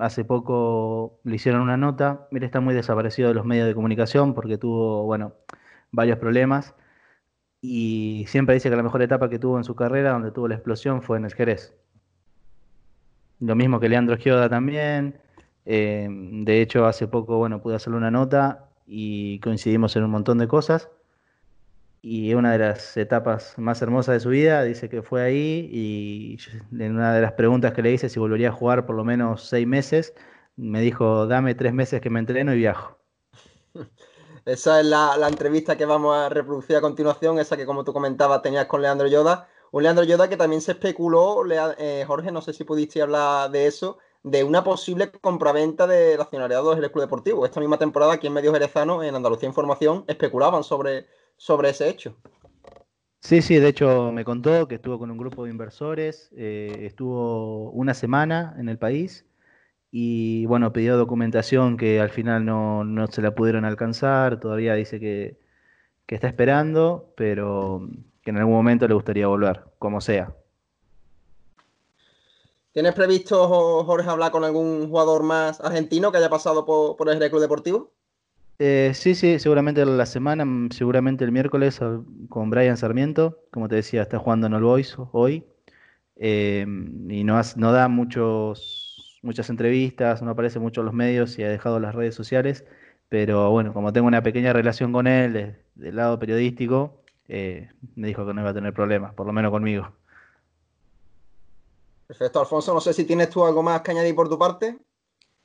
hace 0.00 0.24
poco 0.24 1.20
le 1.22 1.36
hicieron 1.36 1.62
una 1.62 1.76
nota. 1.76 2.26
Mira, 2.32 2.46
está 2.46 2.60
muy 2.60 2.74
desaparecido 2.74 3.28
de 3.28 3.34
los 3.34 3.46
medios 3.46 3.68
de 3.68 3.74
comunicación 3.74 4.34
porque 4.34 4.58
tuvo, 4.58 5.04
bueno, 5.04 5.34
varios 5.92 6.18
problemas. 6.18 6.74
Y 7.60 8.24
siempre 8.26 8.54
dice 8.54 8.70
que 8.70 8.76
la 8.76 8.82
mejor 8.82 9.02
etapa 9.02 9.30
que 9.30 9.38
tuvo 9.38 9.56
en 9.56 9.64
su 9.64 9.76
carrera, 9.76 10.10
donde 10.10 10.32
tuvo 10.32 10.48
la 10.48 10.56
explosión, 10.56 11.00
fue 11.00 11.16
en 11.16 11.26
el 11.26 11.34
Jerez. 11.34 11.76
Lo 13.38 13.54
mismo 13.54 13.78
que 13.78 13.88
Leandro 13.88 14.16
Gioda 14.16 14.48
también. 14.48 15.20
De 15.64 16.60
hecho, 16.60 16.86
hace 16.86 17.06
poco, 17.06 17.38
bueno, 17.38 17.62
pude 17.62 17.76
hacerle 17.76 17.98
una 17.98 18.10
nota 18.10 18.69
y 18.92 19.38
coincidimos 19.38 19.94
en 19.94 20.02
un 20.02 20.10
montón 20.10 20.38
de 20.38 20.48
cosas 20.48 20.90
y 22.02 22.34
una 22.34 22.52
de 22.52 22.58
las 22.58 22.96
etapas 22.96 23.54
más 23.56 23.80
hermosas 23.82 24.14
de 24.14 24.20
su 24.20 24.30
vida, 24.30 24.64
dice 24.64 24.88
que 24.88 25.02
fue 25.02 25.22
ahí 25.22 25.68
y 25.72 26.38
en 26.72 26.96
una 26.96 27.14
de 27.14 27.20
las 27.20 27.32
preguntas 27.32 27.72
que 27.72 27.82
le 27.82 27.92
hice 27.92 28.08
si 28.08 28.18
volvería 28.18 28.48
a 28.48 28.52
jugar 28.52 28.86
por 28.86 28.96
lo 28.96 29.04
menos 29.04 29.44
seis 29.44 29.66
meses, 29.66 30.12
me 30.56 30.80
dijo, 30.80 31.26
dame 31.28 31.54
tres 31.54 31.72
meses 31.72 32.00
que 32.00 32.10
me 32.10 32.18
entreno 32.18 32.52
y 32.52 32.58
viajo. 32.58 32.98
Esa 34.44 34.80
es 34.80 34.86
la, 34.86 35.28
entrevista 35.28 35.76
que 35.76 35.84
vamos 35.84 36.16
a 36.16 36.28
reproducir 36.28 36.74
a 36.74 36.80
continuación, 36.80 37.38
esa 37.38 37.56
que 37.56 37.66
como 37.66 37.84
tú 37.84 37.92
comentabas 37.92 38.42
tenías 38.42 38.66
con 38.66 38.82
Leandro 38.82 39.06
Yoda. 39.06 39.48
Un 39.70 39.82
Leandro 39.84 40.02
Yoda 40.02 40.28
que 40.28 40.36
también 40.36 40.62
se 40.62 40.72
especuló, 40.72 41.44
eh, 41.78 42.04
Jorge, 42.06 42.32
no 42.32 42.40
sé 42.40 42.54
si 42.54 42.64
pudiste 42.64 43.02
hablar 43.02 43.50
de 43.50 43.66
eso, 43.66 43.98
de 44.22 44.44
una 44.44 44.64
posible 44.64 45.10
compraventa 45.10 45.86
de 45.86 46.16
nacionalidad 46.16 46.62
del 46.76 46.90
Club 46.90 47.04
Deportivo. 47.04 47.46
Esta 47.46 47.60
misma 47.60 47.78
temporada 47.78 48.14
aquí 48.14 48.26
en 48.26 48.34
Medios 48.34 48.52
Jerezanos, 48.52 49.04
en 49.04 49.14
Andalucía 49.14 49.48
Información, 49.48 50.04
especulaban 50.08 50.62
sobre 50.64 51.06
sobre 51.40 51.70
ese 51.70 51.88
hecho. 51.88 52.14
Sí, 53.20 53.40
sí, 53.40 53.56
de 53.56 53.68
hecho 53.68 54.12
me 54.12 54.24
contó 54.24 54.68
que 54.68 54.76
estuvo 54.76 54.98
con 54.98 55.10
un 55.10 55.16
grupo 55.16 55.44
de 55.44 55.50
inversores, 55.50 56.30
eh, 56.36 56.80
estuvo 56.82 57.70
una 57.70 57.94
semana 57.94 58.54
en 58.58 58.68
el 58.68 58.78
país 58.78 59.26
y 59.90 60.44
bueno, 60.46 60.72
pidió 60.72 60.98
documentación 60.98 61.78
que 61.78 62.00
al 62.00 62.10
final 62.10 62.44
no, 62.44 62.84
no 62.84 63.06
se 63.06 63.22
la 63.22 63.34
pudieron 63.34 63.64
alcanzar, 63.64 64.38
todavía 64.38 64.74
dice 64.74 65.00
que, 65.00 65.38
que, 66.06 66.14
está 66.14 66.28
esperando, 66.28 67.14
pero 67.16 67.88
que 68.22 68.30
en 68.30 68.38
algún 68.38 68.54
momento 68.54 68.86
le 68.86 68.94
gustaría 68.94 69.26
volver, 69.26 69.64
como 69.78 70.00
sea. 70.02 70.34
¿Tienes 72.72 72.94
previsto, 72.94 73.48
Jorge, 73.84 74.08
hablar 74.08 74.30
con 74.30 74.44
algún 74.44 74.88
jugador 74.88 75.24
más 75.24 75.60
argentino 75.60 76.12
que 76.12 76.18
haya 76.18 76.30
pasado 76.30 76.64
por, 76.64 77.10
el 77.10 77.30
Club 77.30 77.40
Deportivo? 77.40 77.92
Eh, 78.60 78.92
sí, 78.94 79.16
sí, 79.16 79.40
seguramente 79.40 79.84
la 79.84 80.06
semana, 80.06 80.44
mm, 80.44 80.70
seguramente 80.70 81.24
el 81.24 81.32
miércoles 81.32 81.80
con 82.28 82.50
Brian 82.50 82.76
Sarmiento, 82.76 83.40
como 83.50 83.68
te 83.68 83.74
decía, 83.76 84.02
está 84.02 84.18
jugando 84.18 84.46
en 84.46 84.54
All 84.54 84.62
Boys 84.62 84.96
hoy 85.12 85.44
eh, 86.16 86.64
y 87.08 87.24
no, 87.24 87.40
no 87.56 87.72
da 87.72 87.88
muchos, 87.88 89.18
muchas 89.22 89.50
entrevistas, 89.50 90.22
no 90.22 90.30
aparece 90.30 90.60
mucho 90.60 90.82
en 90.82 90.86
los 90.86 90.94
medios 90.94 91.38
y 91.38 91.42
ha 91.42 91.48
dejado 91.48 91.80
las 91.80 91.94
redes 91.94 92.14
sociales, 92.14 92.64
pero 93.08 93.50
bueno, 93.50 93.72
como 93.72 93.92
tengo 93.92 94.06
una 94.06 94.22
pequeña 94.22 94.52
relación 94.52 94.92
con 94.92 95.08
él 95.08 95.32
de, 95.32 95.56
del 95.74 95.96
lado 95.96 96.18
periodístico, 96.20 97.02
eh, 97.26 97.70
me 97.96 98.08
dijo 98.08 98.26
que 98.26 98.34
no 98.34 98.42
iba 98.42 98.50
a 98.50 98.54
tener 98.54 98.74
problemas, 98.74 99.14
por 99.14 99.26
lo 99.26 99.32
menos 99.32 99.50
conmigo. 99.50 99.92
Perfecto, 102.10 102.40
Alfonso, 102.40 102.74
no 102.74 102.80
sé 102.80 102.92
si 102.92 103.04
tienes 103.04 103.30
tú 103.30 103.46
algo 103.46 103.62
más 103.62 103.82
que 103.82 103.92
añadir 103.92 104.16
por 104.16 104.28
tu 104.28 104.36
parte. 104.36 104.76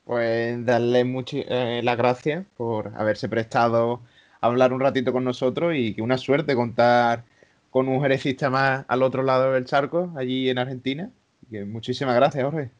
Pues 0.02 0.66
darle 0.66 1.04
eh, 1.32 1.80
las 1.84 1.96
gracias 1.96 2.44
por 2.56 2.92
haberse 2.96 3.28
prestado 3.28 4.00
a 4.40 4.48
hablar 4.48 4.72
un 4.72 4.80
ratito 4.80 5.12
con 5.12 5.22
nosotros 5.22 5.74
y 5.76 5.94
que 5.94 6.02
una 6.02 6.18
suerte 6.18 6.56
contar 6.56 7.22
con 7.70 7.86
un 7.86 8.00
jerecista 8.02 8.50
más 8.50 8.84
al 8.88 9.04
otro 9.04 9.22
lado 9.22 9.52
del 9.52 9.64
charco, 9.64 10.12
allí 10.16 10.50
en 10.50 10.58
Argentina. 10.58 11.08
Que 11.48 11.64
muchísimas 11.64 12.16
gracias, 12.16 12.42
Jorge. 12.42 12.72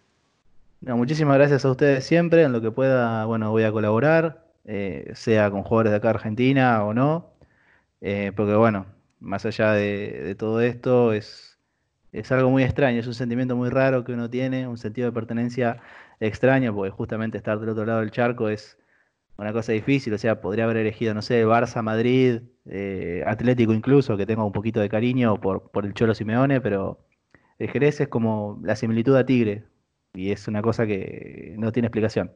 No, 0.80 0.96
muchísimas 0.96 1.36
gracias 1.36 1.64
a 1.64 1.70
ustedes 1.70 2.04
siempre. 2.04 2.42
En 2.42 2.50
lo 2.52 2.60
que 2.60 2.72
pueda, 2.72 3.24
bueno, 3.26 3.52
voy 3.52 3.62
a 3.62 3.70
colaborar, 3.70 4.48
eh, 4.64 5.12
sea 5.14 5.48
con 5.52 5.62
jugadores 5.62 5.92
de 5.92 5.98
acá 5.98 6.10
Argentina 6.10 6.84
o 6.84 6.92
no. 6.92 7.30
Eh, 8.00 8.32
porque, 8.34 8.56
bueno, 8.56 8.86
más 9.20 9.46
allá 9.46 9.70
de, 9.74 10.24
de 10.24 10.34
todo 10.34 10.60
esto, 10.60 11.12
es, 11.12 11.55
es 12.20 12.32
algo 12.32 12.50
muy 12.50 12.62
extraño, 12.62 13.00
es 13.00 13.06
un 13.06 13.14
sentimiento 13.14 13.56
muy 13.56 13.68
raro 13.68 14.04
que 14.04 14.12
uno 14.12 14.30
tiene, 14.30 14.66
un 14.66 14.78
sentido 14.78 15.06
de 15.06 15.12
pertenencia 15.12 15.82
extraño, 16.18 16.74
porque 16.74 16.90
justamente 16.90 17.36
estar 17.36 17.60
del 17.60 17.68
otro 17.68 17.84
lado 17.84 18.00
del 18.00 18.10
charco 18.10 18.48
es 18.48 18.78
una 19.36 19.52
cosa 19.52 19.72
difícil, 19.72 20.14
o 20.14 20.18
sea, 20.18 20.40
podría 20.40 20.64
haber 20.64 20.78
elegido, 20.78 21.12
no 21.12 21.20
sé, 21.20 21.44
Barça, 21.46 21.82
Madrid, 21.82 22.40
eh, 22.64 23.22
Atlético 23.26 23.74
incluso, 23.74 24.16
que 24.16 24.24
tengo 24.24 24.46
un 24.46 24.52
poquito 24.52 24.80
de 24.80 24.88
cariño 24.88 25.38
por, 25.40 25.70
por 25.70 25.84
el 25.84 25.92
Cholo 25.92 26.14
Simeone, 26.14 26.60
pero 26.62 27.00
el 27.58 27.70
Jerez 27.70 28.00
es 28.00 28.08
como 28.08 28.58
la 28.62 28.76
similitud 28.76 29.14
a 29.14 29.26
Tigre, 29.26 29.64
y 30.14 30.32
es 30.32 30.48
una 30.48 30.62
cosa 30.62 30.86
que 30.86 31.54
no 31.58 31.70
tiene 31.70 31.88
explicación. 31.88 32.32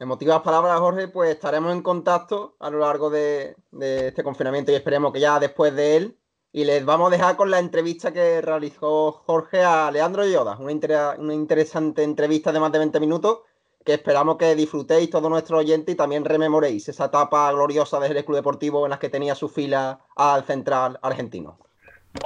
Emotivas 0.00 0.40
palabras, 0.42 0.78
Jorge, 0.78 1.08
pues 1.08 1.30
estaremos 1.30 1.72
en 1.72 1.82
contacto 1.82 2.56
a 2.58 2.70
lo 2.70 2.78
largo 2.80 3.10
de, 3.10 3.56
de 3.70 4.08
este 4.08 4.22
confinamiento 4.24 4.72
y 4.72 4.76
esperemos 4.76 5.12
que 5.12 5.20
ya 5.20 5.38
después 5.40 5.74
de 5.74 5.96
él 5.96 6.17
y 6.52 6.64
les 6.64 6.84
vamos 6.84 7.08
a 7.08 7.16
dejar 7.16 7.36
con 7.36 7.50
la 7.50 7.58
entrevista 7.58 8.12
que 8.12 8.40
realizó 8.40 9.12
Jorge 9.12 9.62
a 9.62 9.90
Leandro 9.90 10.26
Yoda, 10.26 10.56
una, 10.58 10.72
inter 10.72 11.18
una 11.18 11.34
interesante 11.34 12.02
entrevista 12.02 12.52
de 12.52 12.60
más 12.60 12.72
de 12.72 12.78
20 12.78 13.00
minutos 13.00 13.40
que 13.84 13.94
esperamos 13.94 14.36
que 14.36 14.54
disfrutéis 14.54 15.08
todos 15.08 15.30
nuestros 15.30 15.60
oyentes 15.60 15.94
y 15.94 15.96
también 15.96 16.24
rememoréis 16.24 16.88
esa 16.88 17.06
etapa 17.06 17.50
gloriosa 17.52 17.98
del 18.00 18.24
Club 18.24 18.36
Deportivo 18.36 18.84
en 18.84 18.90
la 18.90 18.98
que 18.98 19.08
tenía 19.08 19.34
su 19.34 19.48
fila 19.48 20.00
al 20.14 20.44
central 20.44 20.98
argentino. 21.00 21.58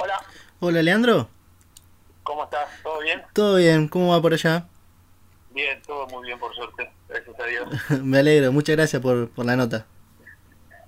Hola. 0.01 0.21
Hola, 0.59 0.81
Leandro. 0.81 1.29
¿Cómo 2.23 2.43
estás? 2.43 2.67
¿Todo 2.83 2.99
bien? 2.99 3.21
Todo 3.33 3.55
bien, 3.55 3.87
¿cómo 3.87 4.11
va 4.11 4.21
por 4.21 4.33
allá? 4.33 4.67
Bien, 5.51 5.81
todo 5.83 6.07
muy 6.07 6.25
bien, 6.25 6.39
por 6.39 6.53
suerte. 6.53 6.91
Gracias 7.07 7.39
a 7.39 7.45
Dios. 7.45 7.69
Me 8.03 8.19
alegro, 8.19 8.51
muchas 8.51 8.75
gracias 8.75 9.01
por, 9.01 9.29
por 9.29 9.45
la 9.45 9.55
nota. 9.55 9.85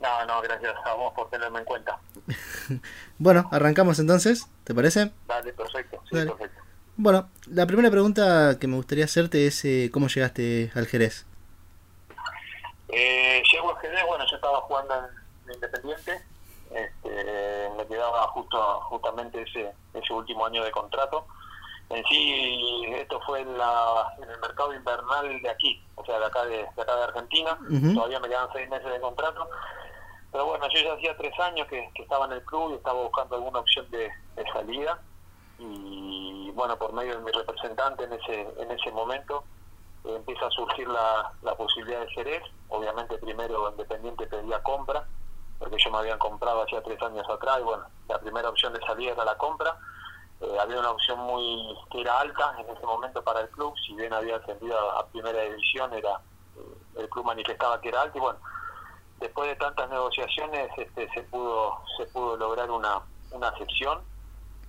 No, 0.05 0.25
no, 0.25 0.41
gracias 0.41 0.75
a 0.85 0.93
vos 0.93 1.13
por 1.13 1.29
tenerme 1.29 1.59
en 1.59 1.65
cuenta. 1.65 1.97
bueno, 3.17 3.49
arrancamos 3.51 3.97
entonces, 3.97 4.47
¿te 4.63 4.75
parece? 4.75 5.11
Dale, 5.27 5.51
perfecto. 5.53 5.99
Sí, 6.09 6.15
Dale. 6.15 6.31
perfecto. 6.31 6.61
Bueno, 6.97 7.27
la 7.47 7.65
primera 7.65 7.89
pregunta 7.89 8.57
que 8.59 8.67
me 8.67 8.75
gustaría 8.75 9.05
hacerte 9.05 9.47
es 9.47 9.65
eh, 9.65 9.89
¿cómo 9.91 10.07
llegaste 10.07 10.71
al 10.75 10.85
Jerez? 10.85 11.25
Eh, 12.89 13.41
llego 13.51 13.75
a 13.75 13.79
Jerez, 13.79 14.03
bueno, 14.07 14.25
yo 14.29 14.35
estaba 14.35 14.61
jugando 14.61 14.93
en 14.95 15.53
Independiente, 15.53 16.23
este, 16.71 17.69
me 17.77 17.85
quedaba 17.87 18.27
justo 18.27 18.81
justamente 18.81 19.41
ese, 19.41 19.71
ese 19.93 20.13
último 20.13 20.45
año 20.45 20.63
de 20.63 20.71
contrato. 20.71 21.25
En 21.89 22.03
sí, 22.05 22.83
esto 22.95 23.19
fue 23.25 23.41
en, 23.41 23.57
la, 23.57 24.13
en 24.17 24.29
el 24.29 24.39
mercado 24.39 24.73
invernal 24.73 25.41
de 25.41 25.49
aquí, 25.49 25.83
o 25.95 26.05
sea, 26.05 26.17
de 26.17 26.25
acá 26.25 26.45
de, 26.45 26.57
de 26.75 26.81
acá 26.81 26.95
de 26.95 27.03
Argentina. 27.03 27.57
Todavía 27.93 28.19
me 28.19 28.27
quedan 28.27 28.47
seis 28.53 28.69
meses 28.69 28.91
de 28.91 28.99
contrato. 28.99 29.47
Pero 30.35 30.47
bueno, 30.47 30.67
yo 30.67 30.81
ya 30.81 30.93
hacía 30.95 31.15
tres 31.15 31.39
años 31.39 31.65
que, 31.69 31.89
estaba 31.95 32.25
en 32.25 32.33
el 32.33 32.43
club 32.43 32.71
y 32.71 32.73
estaba 32.73 33.01
buscando 33.01 33.37
alguna 33.37 33.59
opción 33.59 33.89
de, 33.89 34.11
salida. 34.51 34.99
Y 35.57 36.51
bueno, 36.51 36.77
por 36.77 36.91
medio 36.91 37.15
de 37.15 37.21
mi 37.23 37.31
representante 37.31 38.03
en 38.03 38.11
ese, 38.11 38.41
en 38.57 38.69
ese 38.69 38.91
momento, 38.91 39.45
empieza 40.03 40.47
a 40.47 40.51
surgir 40.51 40.89
la, 40.89 41.31
la 41.41 41.55
posibilidad 41.55 42.01
de 42.01 42.09
Jerez. 42.09 42.43
Obviamente 42.67 43.17
primero 43.19 43.69
Independiente 43.71 44.27
pedía 44.27 44.61
compra, 44.61 45.07
porque 45.57 45.77
yo 45.79 45.89
me 45.89 45.99
habían 45.99 46.19
comprado 46.19 46.63
hacía 46.63 46.83
tres 46.83 47.01
años 47.01 47.25
atrás 47.29 47.59
y 47.61 47.63
bueno, 47.63 47.85
la 48.09 48.19
primera 48.19 48.49
opción 48.49 48.73
de 48.73 48.85
salida 48.85 49.13
era 49.13 49.23
la 49.23 49.37
compra. 49.37 49.77
Eh, 50.41 50.57
había 50.59 50.81
una 50.81 50.91
opción 50.91 51.17
muy 51.19 51.77
que 51.89 52.01
era 52.01 52.19
alta 52.19 52.57
en 52.59 52.69
ese 52.75 52.85
momento 52.85 53.23
para 53.23 53.39
el 53.39 53.49
club, 53.51 53.73
si 53.87 53.95
bien 53.95 54.11
había 54.11 54.35
ascendido 54.35 54.77
a, 54.77 54.99
a 54.99 55.05
primera 55.05 55.43
división, 55.43 55.93
era 55.93 56.19
eh, 56.57 56.99
el 56.99 57.09
club 57.09 57.23
manifestaba 57.23 57.79
que 57.79 57.87
era 57.87 58.01
alta 58.01 58.17
y 58.17 58.19
bueno, 58.19 58.37
después 59.19 59.49
de 59.49 59.55
tantas 59.55 59.89
negociaciones 59.89 60.69
este, 60.77 61.09
se 61.13 61.21
pudo 61.23 61.79
se 61.97 62.05
pudo 62.07 62.37
lograr 62.37 62.69
una, 62.71 62.99
una 63.31 63.55
sección 63.57 63.99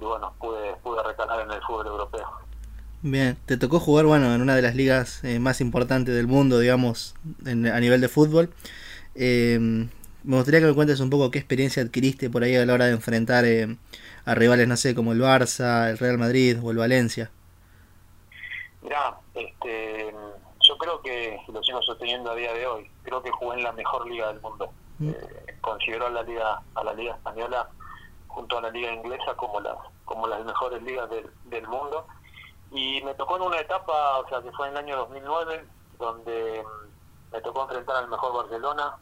y 0.01 0.05
bueno, 0.05 0.33
pude, 0.39 0.75
pude 0.83 1.03
recalar 1.03 1.41
en 1.41 1.51
el 1.51 1.63
fútbol 1.63 1.87
europeo. 1.87 2.27
Bien, 3.03 3.37
te 3.47 3.57
tocó 3.57 3.79
jugar, 3.79 4.07
bueno, 4.07 4.35
en 4.35 4.41
una 4.43 4.57
de 4.57 4.63
las 4.63 4.75
ligas 4.75 5.23
eh, 5.25 5.39
más 5.39 5.61
importantes 5.61 6.15
del 6.15 6.27
mundo, 6.27 6.59
digamos, 6.59 7.15
en- 7.45 7.67
a 7.67 7.79
nivel 7.81 8.01
de 8.01 8.09
fútbol. 8.09 8.51
Eh, 9.15 9.59
me 10.25 10.37
gustaría 10.37 10.61
que 10.61 10.67
me 10.67 10.75
cuentes 10.75 11.01
un 11.01 11.11
poco 11.11 11.31
qué 11.31 11.39
experiencia 11.39 11.83
adquiriste 11.83 12.31
por 12.31 12.43
ahí 12.43 12.57
a 12.57 12.67
la 12.67 12.75
hora 12.75 12.87
de 12.87 12.93
enfrentar 12.93 13.45
eh, 13.45 13.77
a 14.25 14.35
rivales, 14.35 14.67
no 14.69 14.77
sé, 14.77 14.95
como 14.95 15.13
el 15.13 15.21
Barça, 15.21 15.91
el 15.91 15.99
Real 15.99 16.19
Madrid 16.19 16.59
o 16.63 16.71
el 16.73 16.79
Valencia. 16.79 17.31
Mirá, 18.83 19.17
este, 19.35 20.13
yo 20.67 20.79
creo 20.79 21.01
que 21.01 21.41
lo 21.49 21.63
sigo 21.63 21.83
sosteniendo 21.83 22.31
a 22.31 22.35
día 22.35 22.53
de 22.53 22.67
hoy. 22.67 22.91
Creo 23.03 23.23
que 23.23 23.31
jugué 23.31 23.57
en 23.57 23.65
la 23.65 23.73
mejor 23.73 24.07
liga 24.07 24.29
del 24.29 24.41
mundo. 24.41 24.71
Mm. 24.99 25.11
Eh, 25.11 25.59
considero 25.61 26.07
a 26.07 26.11
la 26.11 26.23
liga 26.23 26.63
a 26.75 26.85
la 26.85 26.95
liga 26.95 27.15
española 27.15 27.69
junto 28.29 28.59
a 28.59 28.63
la 28.63 28.71
liga 28.71 28.93
inglesa 28.93 29.35
como 29.35 29.61
las 29.61 29.77
como 30.05 30.27
las 30.27 30.45
mejores 30.45 30.83
ligas 30.83 31.09
del, 31.11 31.31
del 31.45 31.67
mundo. 31.69 32.07
Y 32.71 33.01
me 33.03 33.15
tocó 33.15 33.37
en 33.37 33.43
una 33.43 33.59
etapa, 33.61 34.19
o 34.19 34.29
sea, 34.29 34.43
que 34.43 34.53
fue 34.53 34.67
en 34.69 34.73
el 34.73 34.79
año 34.79 34.97
2009, 34.97 35.65
donde 35.99 36.63
mm, 36.65 37.33
me 37.33 37.41
tocó 37.41 37.63
enfrentar 37.63 37.97
al 37.97 38.09
mejor 38.09 38.33
Barcelona, 38.35 38.97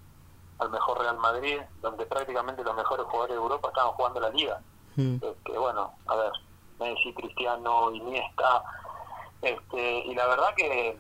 al 0.59 0.71
mejor 0.71 1.01
Real 1.01 1.19
Madrid, 1.19 1.61
donde 1.81 2.07
prácticamente 2.07 2.63
los 2.63 2.77
mejores 2.77 3.07
jugadores 3.07 3.37
de 3.37 3.43
Europa 3.43 3.69
estaban 3.69 3.93
jugando 3.93 4.21
la 4.21 4.31
liga 4.31 4.61
Mm. 4.97 5.17
este, 5.21 5.59
bueno, 5.59 5.93
a 6.07 6.17
ver, 6.17 6.33
Messi, 6.79 7.13
Cristiano, 7.15 7.91
Iniesta, 7.93 8.63
este, 9.43 9.99
y 10.07 10.15
la 10.15 10.27
verdad 10.27 10.55
que, 10.57 10.99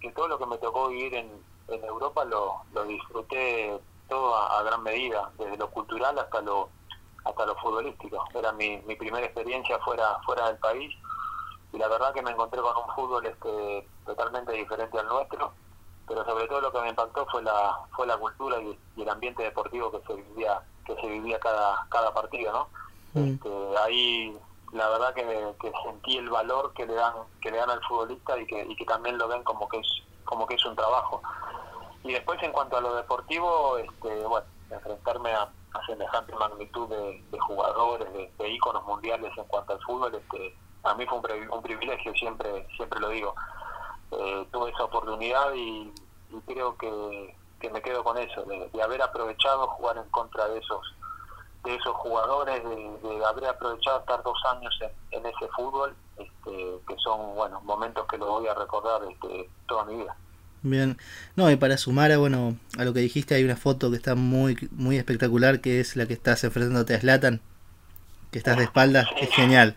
que 0.00 0.10
todo 0.12 0.28
lo 0.28 0.38
que 0.38 0.46
me 0.46 0.58
tocó 0.58 0.88
vivir 0.88 1.14
en, 1.14 1.30
en 1.68 1.84
Europa 1.84 2.24
lo, 2.24 2.56
lo 2.72 2.84
disfruté 2.84 3.78
todo 4.08 4.36
a, 4.36 4.58
a 4.58 4.62
gran 4.62 4.82
medida, 4.82 5.30
desde 5.38 5.56
lo 5.56 5.70
cultural 5.70 6.18
hasta 6.18 6.40
lo 6.40 6.68
hasta 7.24 7.44
lo 7.44 7.56
futbolístico. 7.56 8.24
Era 8.34 8.52
mi, 8.52 8.78
mi 8.86 8.94
primera 8.94 9.26
experiencia 9.26 9.78
fuera 9.80 10.18
fuera 10.24 10.46
del 10.46 10.58
país 10.58 10.94
y 11.72 11.78
la 11.78 11.88
verdad 11.88 12.14
que 12.14 12.22
me 12.22 12.30
encontré 12.30 12.60
con 12.60 12.76
un 12.76 12.94
fútbol 12.94 13.26
este 13.26 13.88
totalmente 14.04 14.52
diferente 14.52 14.98
al 14.98 15.08
nuestro, 15.08 15.52
pero 16.06 16.24
sobre 16.24 16.46
todo 16.46 16.60
lo 16.60 16.72
que 16.72 16.80
me 16.80 16.90
impactó 16.90 17.26
fue 17.26 17.42
la 17.42 17.76
fue 17.96 18.06
la 18.06 18.16
cultura 18.16 18.60
y, 18.60 18.78
y 18.96 19.02
el 19.02 19.08
ambiente 19.08 19.42
deportivo 19.42 19.90
que 19.90 20.00
se 20.06 20.14
vivía 20.14 20.62
que 20.84 20.94
se 20.94 21.06
vivía 21.08 21.40
cada 21.40 21.84
cada 21.90 22.14
partido, 22.14 22.52
¿no? 22.52 22.68
Mm. 23.20 23.34
Este, 23.34 23.78
ahí 23.78 24.38
la 24.76 24.88
verdad 24.90 25.14
que, 25.14 25.72
sentí 25.84 26.18
el 26.18 26.28
valor 26.28 26.72
que 26.74 26.86
le 26.86 26.94
dan 26.94 27.14
que 27.40 27.50
le 27.50 27.58
dan 27.58 27.70
al 27.70 27.82
futbolista 27.84 28.38
y 28.38 28.46
que, 28.46 28.64
y 28.68 28.76
que 28.76 28.84
también 28.84 29.18
lo 29.18 29.28
ven 29.28 29.42
como 29.42 29.68
que 29.68 29.78
es 29.78 29.88
como 30.24 30.46
que 30.46 30.54
es 30.54 30.64
un 30.64 30.76
trabajo. 30.76 31.22
Y 32.04 32.12
después 32.12 32.40
en 32.42 32.52
cuanto 32.52 32.76
a 32.76 32.80
lo 32.80 32.94
deportivo 32.94 33.78
este 33.78 34.26
bueno 34.26 34.46
enfrentarme 34.70 35.32
a, 35.32 35.50
semejante 35.86 36.34
magnitud 36.34 36.88
de, 36.88 37.38
jugadores 37.38 38.10
de, 38.14 38.32
de 38.38 38.48
íconos 38.48 38.82
mundiales 38.86 39.30
en 39.36 39.44
cuanto 39.44 39.74
al 39.74 39.82
fútbol 39.82 40.14
este 40.14 40.56
a 40.84 40.94
mí 40.94 41.04
fue 41.06 41.18
un, 41.18 41.50
un 41.50 41.62
privilegio 41.62 42.14
siempre 42.14 42.66
siempre 42.76 43.00
lo 43.00 43.08
digo. 43.08 43.34
Eh, 44.12 44.46
tuve 44.52 44.70
esa 44.70 44.84
oportunidad 44.84 45.52
y, 45.54 45.92
y 46.30 46.40
creo 46.46 46.76
que, 46.76 47.36
que 47.60 47.70
me 47.70 47.82
quedo 47.82 48.04
con 48.04 48.16
eso 48.18 48.42
de, 48.44 48.68
de 48.68 48.82
haber 48.82 49.02
aprovechado 49.02 49.66
jugar 49.68 49.96
en 49.96 50.08
contra 50.10 50.48
de 50.48 50.58
esos 50.58 50.94
de 51.66 51.74
esos 51.74 51.94
jugadores, 51.96 52.62
de, 52.64 53.08
de 53.08 53.24
haber 53.24 53.46
aprovechado 53.46 54.00
estar 54.00 54.22
dos 54.22 54.38
años 54.52 54.74
en, 54.80 55.18
en 55.18 55.26
ese 55.26 55.48
fútbol, 55.54 55.94
este, 56.16 56.50
que 56.88 56.96
son 57.02 57.34
bueno 57.34 57.60
momentos 57.62 58.06
que 58.08 58.16
lo 58.18 58.26
voy 58.26 58.46
a 58.46 58.54
recordar 58.54 59.02
este, 59.10 59.50
toda 59.66 59.84
mi 59.84 59.96
vida. 59.96 60.16
Bien, 60.62 60.96
no, 61.36 61.50
y 61.50 61.56
para 61.56 61.76
sumar 61.76 62.10
a, 62.12 62.18
bueno, 62.18 62.56
a 62.78 62.84
lo 62.84 62.92
que 62.92 63.00
dijiste, 63.00 63.34
hay 63.34 63.44
una 63.44 63.56
foto 63.56 63.90
que 63.90 63.96
está 63.96 64.14
muy, 64.14 64.56
muy 64.72 64.96
espectacular, 64.96 65.60
que 65.60 65.80
es 65.80 65.96
la 65.96 66.06
que 66.06 66.14
estás 66.14 66.42
enfrentándote 66.44 66.94
a 66.94 67.00
Zlatan, 67.00 67.40
que 68.32 68.38
estás 68.38 68.56
de 68.56 68.64
espaldas, 68.64 69.06
es 69.20 69.30
genial. 69.30 69.76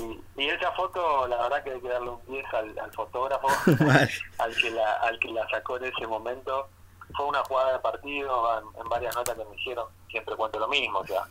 Y, 0.00 0.42
y 0.42 0.48
esa 0.48 0.70
foto, 0.72 1.26
la 1.26 1.36
verdad 1.42 1.64
que 1.64 1.70
hay 1.72 1.80
que 1.80 1.88
darle 1.88 2.10
un 2.10 2.20
10 2.26 2.44
al, 2.54 2.78
al 2.78 2.92
fotógrafo, 2.92 3.48
Mal. 3.84 4.10
al 4.38 4.54
que, 4.56 4.70
la, 4.70 4.92
al 4.94 5.18
que 5.18 5.28
la 5.32 5.48
sacó 5.48 5.78
en 5.78 5.84
ese 5.84 6.06
momento. 6.06 6.68
Fue 7.16 7.26
una 7.26 7.42
jugada 7.44 7.72
de 7.74 7.78
partido, 7.80 8.58
en, 8.58 8.80
en 8.80 8.88
varias 8.88 9.14
notas 9.14 9.36
que 9.36 9.44
me 9.44 9.54
hicieron, 9.56 9.86
siempre 10.10 10.36
cuento 10.36 10.58
lo 10.58 10.68
mismo. 10.68 10.98
O 11.00 11.06
sea, 11.06 11.24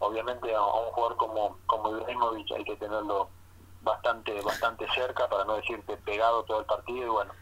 obviamente 0.00 0.54
a, 0.54 0.62
un 0.62 0.90
jugador 0.92 1.16
como, 1.16 1.58
como 1.66 1.90
Ibrahimovic 1.90 2.52
hay 2.52 2.64
que 2.64 2.76
tenerlo 2.76 3.28
bastante 3.82 4.40
bastante 4.42 4.86
cerca, 4.94 5.28
para 5.28 5.44
no 5.44 5.54
decirte 5.56 5.96
pegado 5.98 6.42
todo 6.44 6.60
el 6.60 6.66
partido. 6.66 7.06
Y 7.06 7.08
bueno, 7.10 7.32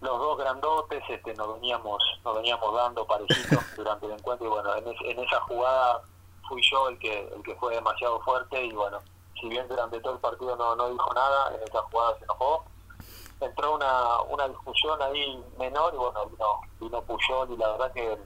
los 0.00 0.18
dos 0.18 0.38
grandotes 0.38 1.02
este, 1.08 1.34
nos 1.34 1.54
veníamos 1.54 2.02
nos 2.24 2.36
veníamos 2.36 2.74
dando 2.74 3.06
parejitos 3.06 3.64
durante 3.76 4.06
el 4.06 4.12
encuentro 4.12 4.46
y 4.46 4.50
bueno 4.50 4.74
en, 4.76 4.86
es- 4.88 5.00
en 5.02 5.18
esa 5.20 5.40
jugada 5.40 6.02
fui 6.48 6.60
yo 6.70 6.88
el 6.88 6.98
que 6.98 7.26
el 7.34 7.42
que 7.42 7.54
fue 7.56 7.74
demasiado 7.74 8.20
fuerte 8.20 8.62
y 8.62 8.72
bueno 8.72 9.00
si 9.40 9.48
bien 9.48 9.66
durante 9.68 9.98
todo 10.00 10.12
el 10.14 10.18
partido 10.20 10.54
no, 10.54 10.76
no 10.76 10.90
dijo 10.90 11.12
nada 11.14 11.54
en 11.54 11.62
esa 11.62 11.80
jugada 11.82 12.16
se 12.18 12.24
enojó 12.24 12.64
entró 13.40 13.74
una, 13.74 14.20
una 14.22 14.48
discusión 14.48 15.00
ahí 15.02 15.42
menor 15.58 15.92
y 15.94 15.96
bueno 15.98 16.26
vino, 16.26 16.60
vino 16.80 17.02
Puyol 17.02 17.52
y 17.52 17.56
la 17.56 17.72
verdad 17.72 17.92
que, 17.92 18.16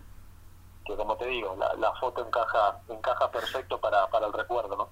que 0.84 0.96
como 0.96 1.16
te 1.16 1.26
digo 1.26 1.56
la, 1.58 1.74
la 1.74 1.92
foto 1.94 2.24
encaja 2.24 2.80
encaja 2.88 3.30
perfecto 3.30 3.78
para, 3.78 4.06
para 4.08 4.26
el 4.26 4.32
recuerdo 4.32 4.76
¿no? 4.76 4.88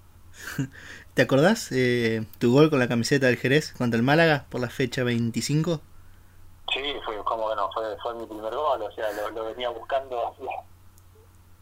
¿Te 1.15 1.23
acordás 1.23 1.71
eh, 1.73 2.27
tu 2.39 2.53
gol 2.53 2.71
con 2.71 2.79
la 2.79 2.89
camiseta 2.89 3.27
del 3.27 3.37
Jerez 3.37 3.73
contra 3.73 3.97
el 3.97 4.05
Málaga 4.05 4.47
por 4.51 4.61
la 4.61 4.71
fecha 4.71 5.05
25? 5.05 5.81
Sí, 6.73 6.83
fue 7.05 7.17
como 7.25 7.49
que 7.49 7.57
no, 7.57 7.71
fue, 7.73 7.97
fue 8.03 8.15
mi 8.15 8.27
primer 8.27 8.55
gol, 8.55 8.83
o 8.83 8.93
sea, 8.93 9.11
lo, 9.13 9.31
lo 9.31 9.45
venía 9.45 9.71
buscando 9.71 10.29
hacía 10.29 10.51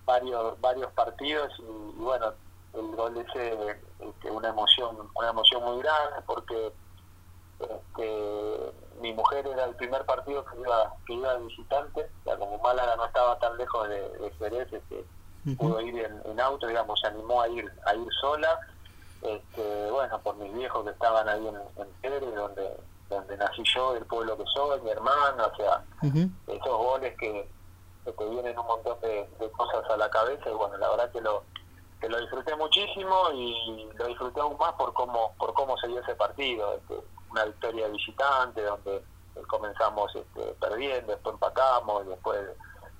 varios 0.04 0.60
varios 0.60 0.90
partidos 0.92 1.52
y, 1.58 1.62
y 1.62 2.02
bueno, 2.02 2.32
el 2.74 2.96
gol 2.96 3.16
ese 3.18 3.76
este, 4.00 4.30
una 4.30 4.48
emoción, 4.48 4.96
una 5.14 5.30
emoción 5.30 5.62
muy 5.64 5.82
grande 5.82 6.20
porque 6.26 6.72
este, 7.60 8.72
mi 9.00 9.12
mujer 9.12 9.46
era 9.46 9.64
el 9.64 9.74
primer 9.76 10.04
partido 10.04 10.44
que 10.44 10.58
iba, 10.58 10.92
que 11.06 11.14
iba 11.14 11.34
de 11.34 11.44
visitante, 11.44 12.10
sea, 12.24 12.36
como 12.36 12.58
Málaga 12.58 12.96
no 12.96 13.06
estaba 13.06 13.38
tan 13.38 13.56
lejos 13.56 13.88
de, 13.88 14.08
de 14.18 14.30
Jerez, 14.38 14.72
este, 14.72 15.04
pudo 15.56 15.80
ir 15.80 15.98
en, 15.98 16.20
en 16.24 16.40
auto, 16.40 16.66
digamos, 16.66 17.00
se 17.00 17.06
animó 17.06 17.40
a 17.42 17.48
ir 17.48 17.70
a 17.86 17.94
ir 17.94 18.08
sola, 18.20 18.58
este, 19.22 19.90
bueno, 19.90 20.18
por 20.20 20.36
mis 20.36 20.52
viejos 20.52 20.84
que 20.84 20.90
estaban 20.90 21.28
ahí 21.28 21.46
en, 21.46 21.56
en 21.82 21.88
Jerez, 22.02 22.34
donde 22.34 22.76
donde 23.08 23.36
nací 23.36 23.62
yo, 23.74 23.94
el 23.94 24.04
pueblo 24.06 24.36
que 24.36 24.44
soy, 24.52 24.80
mi 24.80 24.90
hermana, 24.90 25.46
o 25.46 25.56
sea, 25.56 25.84
esos 26.02 26.76
goles 26.76 27.16
que, 27.18 27.48
que 28.04 28.12
te 28.12 28.24
vienen 28.28 28.58
un 28.58 28.66
montón 28.66 28.98
de, 29.00 29.28
de 29.38 29.50
cosas 29.52 29.88
a 29.88 29.96
la 29.96 30.10
cabeza 30.10 30.50
y 30.50 30.54
bueno, 30.54 30.76
la 30.76 30.90
verdad 30.90 31.10
que 31.12 31.20
lo 31.20 31.44
que 32.00 32.08
lo 32.08 32.20
disfruté 32.20 32.54
muchísimo 32.56 33.30
y 33.32 33.88
lo 33.94 34.06
disfruté 34.06 34.40
aún 34.40 34.58
más 34.58 34.72
por 34.74 34.92
cómo 34.92 35.32
por 35.38 35.54
cómo 35.54 35.76
se 35.78 35.88
dio 35.88 36.00
ese 36.00 36.14
partido, 36.14 36.74
este, 36.74 36.96
una 37.36 37.44
victoria 37.44 37.88
visitante 37.88 38.62
donde 38.62 39.02
comenzamos 39.48 40.10
este, 40.16 40.54
perdiendo, 40.60 41.12
después 41.12 41.34
empatamos 41.34 42.06
y 42.06 42.08
después 42.08 42.38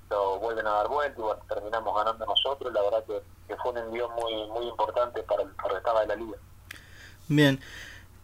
lo 0.09 0.39
vuelven 0.39 0.67
a 0.67 0.71
dar 0.71 0.87
vuelta 0.87 1.19
y 1.19 1.23
bueno, 1.23 1.41
terminamos 1.49 1.95
ganando 1.95 2.25
nosotros, 2.25 2.71
la 2.71 2.81
verdad 2.83 3.03
que, 3.05 3.21
que 3.47 3.55
fue 3.57 3.71
un 3.71 3.77
envío 3.79 4.07
muy 4.09 4.33
muy 4.47 4.67
importante 4.67 5.21
para 5.23 5.43
el 5.43 5.49
para 5.49 5.71
el 5.71 5.77
estado 5.77 5.99
de 6.01 6.07
la 6.07 6.15
liga. 6.15 6.37
Bien, 7.27 7.59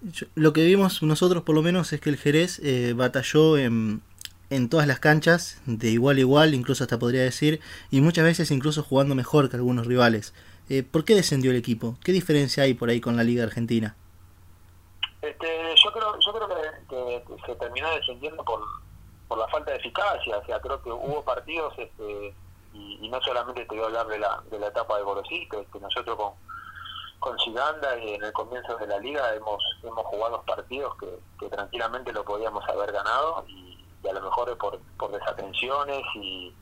Yo- 0.01 0.27
lo 0.35 0.53
que 0.53 0.63
vimos 0.65 1.01
nosotros 1.01 1.43
por 1.43 1.55
lo 1.55 1.61
menos 1.61 1.91
es 1.91 1.99
que 1.99 2.09
el 2.09 2.17
Jerez 2.17 2.59
eh, 2.63 2.93
batalló 2.95 3.57
en, 3.57 4.01
en 4.49 4.69
todas 4.69 4.85
las 4.87 4.99
canchas, 4.99 5.59
de 5.65 5.89
igual 5.89 6.17
a 6.17 6.19
igual, 6.19 6.53
incluso 6.53 6.83
hasta 6.83 6.99
podría 6.99 7.23
decir, 7.23 7.59
y 7.89 7.99
muchas 8.01 8.23
veces 8.25 8.51
incluso 8.51 8.83
jugando 8.83 9.15
mejor 9.15 9.49
que 9.49 9.55
algunos 9.57 9.87
rivales. 9.87 10.33
Eh, 10.69 10.83
¿Por 10.83 11.03
qué 11.03 11.15
descendió 11.15 11.51
el 11.51 11.57
equipo? 11.57 11.97
¿Qué 12.03 12.11
diferencia 12.13 12.63
hay 12.63 12.73
por 12.75 12.89
ahí 12.89 13.01
con 13.01 13.17
la 13.17 13.23
Liga 13.23 13.43
Argentina? 13.43 13.95
Este, 15.21 15.47
se 17.45 17.55
terminó 17.55 17.89
descendiendo 17.91 18.43
por, 18.43 18.61
por 19.27 19.37
la 19.37 19.47
falta 19.47 19.71
de 19.71 19.77
eficacia. 19.77 20.37
O 20.37 20.45
sea, 20.45 20.59
creo 20.59 20.81
que 20.81 20.91
hubo 20.91 21.23
partidos, 21.23 21.73
este, 21.77 22.35
y, 22.73 23.09
no 23.09 23.21
solamente 23.21 23.65
te 23.65 23.75
voy 23.75 23.83
a 23.83 23.87
hablar 23.87 24.07
de 24.07 24.19
la, 24.19 24.41
de 24.49 24.59
la 24.59 24.67
etapa 24.67 24.97
de 24.97 25.03
Gorosito, 25.03 25.65
que 25.71 25.79
nosotros 25.79 26.15
con, 26.15 26.33
con 27.19 27.39
Siganda 27.39 27.97
y 27.97 28.15
en 28.15 28.23
el 28.23 28.33
comienzo 28.33 28.75
de 28.77 28.87
la 28.87 28.99
liga 28.99 29.33
hemos, 29.35 29.63
hemos 29.81 30.05
jugado 30.05 30.41
partidos 30.43 30.95
que, 30.97 31.19
que 31.39 31.47
tranquilamente 31.49 32.11
lo 32.11 32.25
podíamos 32.25 32.67
haber 32.67 32.91
ganado 32.91 33.45
y, 33.47 33.79
a 34.09 34.11
lo 34.11 34.21
mejor 34.21 34.57
por, 34.57 34.77
por 34.97 35.11
desatenciones 35.11 36.01
y, 36.15 36.53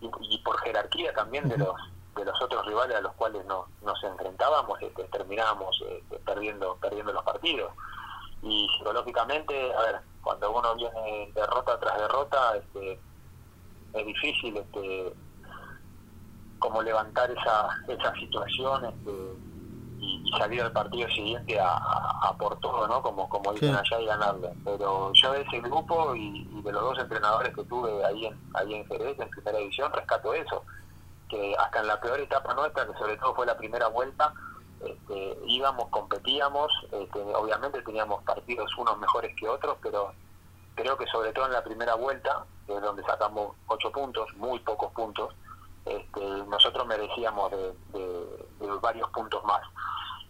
y, 0.00 0.38
por 0.38 0.58
jerarquía 0.60 1.14
también 1.14 1.48
de 1.48 1.56
los 1.56 1.76
de 2.16 2.24
los 2.24 2.42
otros 2.42 2.66
rivales 2.66 2.96
a 2.96 3.00
los 3.00 3.14
cuales 3.14 3.46
nos, 3.46 3.68
nos 3.82 4.02
enfrentábamos 4.02 4.82
este, 4.82 5.04
terminábamos 5.04 5.80
este, 5.88 6.18
perdiendo 6.18 6.76
perdiendo 6.80 7.12
los 7.12 7.22
partidos 7.22 7.70
y 8.42 8.68
psicológicamente 8.76 9.74
a 9.74 9.80
ver 9.82 10.00
cuando 10.22 10.50
uno 10.50 10.74
viene 10.76 11.32
derrota 11.34 11.78
tras 11.78 11.98
derrota 11.98 12.56
este, 12.56 13.00
es 13.94 14.06
difícil 14.06 14.56
este 14.56 15.12
como 16.58 16.82
levantar 16.82 17.30
esa 17.30 17.68
esa 17.88 18.12
situación 18.14 18.84
este, 18.84 19.10
y, 20.00 20.30
salir 20.38 20.62
al 20.62 20.72
partido 20.72 21.08
siguiente 21.08 21.58
a, 21.60 22.32
por 22.38 22.58
todo, 22.60 22.86
¿no? 22.86 23.02
Como, 23.02 23.28
como 23.28 23.52
dicen 23.52 23.74
allá 23.74 24.00
y 24.00 24.06
ganarle. 24.06 24.50
Pero 24.64 25.12
yo 25.12 25.32
de 25.32 25.42
ese 25.42 25.60
grupo 25.60 26.14
y, 26.14 26.44
de 26.62 26.72
los 26.72 26.82
dos 26.82 26.98
entrenadores 26.98 27.54
que 27.54 27.64
tuve 27.64 28.04
ahí 28.04 28.26
en, 28.26 28.38
ahí 28.54 28.74
en 28.74 28.86
Jerez, 28.86 29.18
en 29.18 29.28
primera 29.30 29.58
división, 29.58 29.92
rescato 29.92 30.34
eso. 30.34 30.62
Que 31.28 31.54
hasta 31.58 31.80
en 31.80 31.88
la 31.88 32.00
peor 32.00 32.20
etapa 32.20 32.54
nuestra, 32.54 32.86
que 32.86 32.98
sobre 32.98 33.16
todo 33.16 33.34
fue 33.34 33.46
la 33.46 33.56
primera 33.56 33.88
vuelta, 33.88 34.32
este, 34.84 35.38
íbamos, 35.46 35.88
competíamos, 35.88 36.70
este, 36.92 37.20
obviamente 37.34 37.82
teníamos 37.82 38.22
partidos 38.24 38.70
unos 38.76 38.98
mejores 38.98 39.34
que 39.36 39.48
otros, 39.48 39.76
pero 39.82 40.12
creo 40.74 40.96
que 40.96 41.06
sobre 41.06 41.32
todo 41.32 41.46
en 41.46 41.52
la 41.52 41.64
primera 41.64 41.94
vuelta, 41.94 42.44
es 42.68 42.80
donde 42.80 43.02
sacamos 43.04 43.56
ocho 43.66 43.90
puntos, 43.90 44.28
muy 44.36 44.58
pocos 44.60 44.92
puntos, 44.92 45.34
este, 45.84 46.20
nosotros 46.48 46.86
merecíamos 46.86 47.50
de, 47.50 47.74
varios 48.80 49.10
puntos 49.10 49.42
más. 49.44 49.60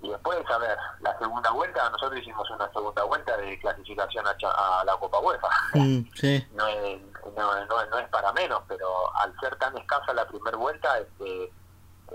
Y 0.01 0.09
después, 0.09 0.39
a 0.49 0.59
ver, 0.59 0.79
la 1.01 1.19
segunda 1.19 1.51
vuelta, 1.51 1.91
nosotros 1.91 2.21
hicimos 2.21 2.49
una 2.51 2.71
segunda 2.73 3.03
vuelta 3.05 3.37
de 3.37 3.59
clasificación 3.59 4.25
a, 4.27 4.85
la 4.85 4.97
Copa 4.97 5.19
UEFA. 5.19 5.49
Mm, 5.75 6.01
no, 6.55 6.67
es, 6.67 7.01
no, 7.37 7.99
es 7.99 8.09
para 8.09 8.33
menos, 8.33 8.63
pero 8.69 9.15
al 9.17 9.39
ser 9.41 9.57
tan 9.57 9.77
escasa 9.77 10.13
la 10.15 10.27
primera 10.27 10.57
vuelta, 10.57 10.99
este, 10.99 11.53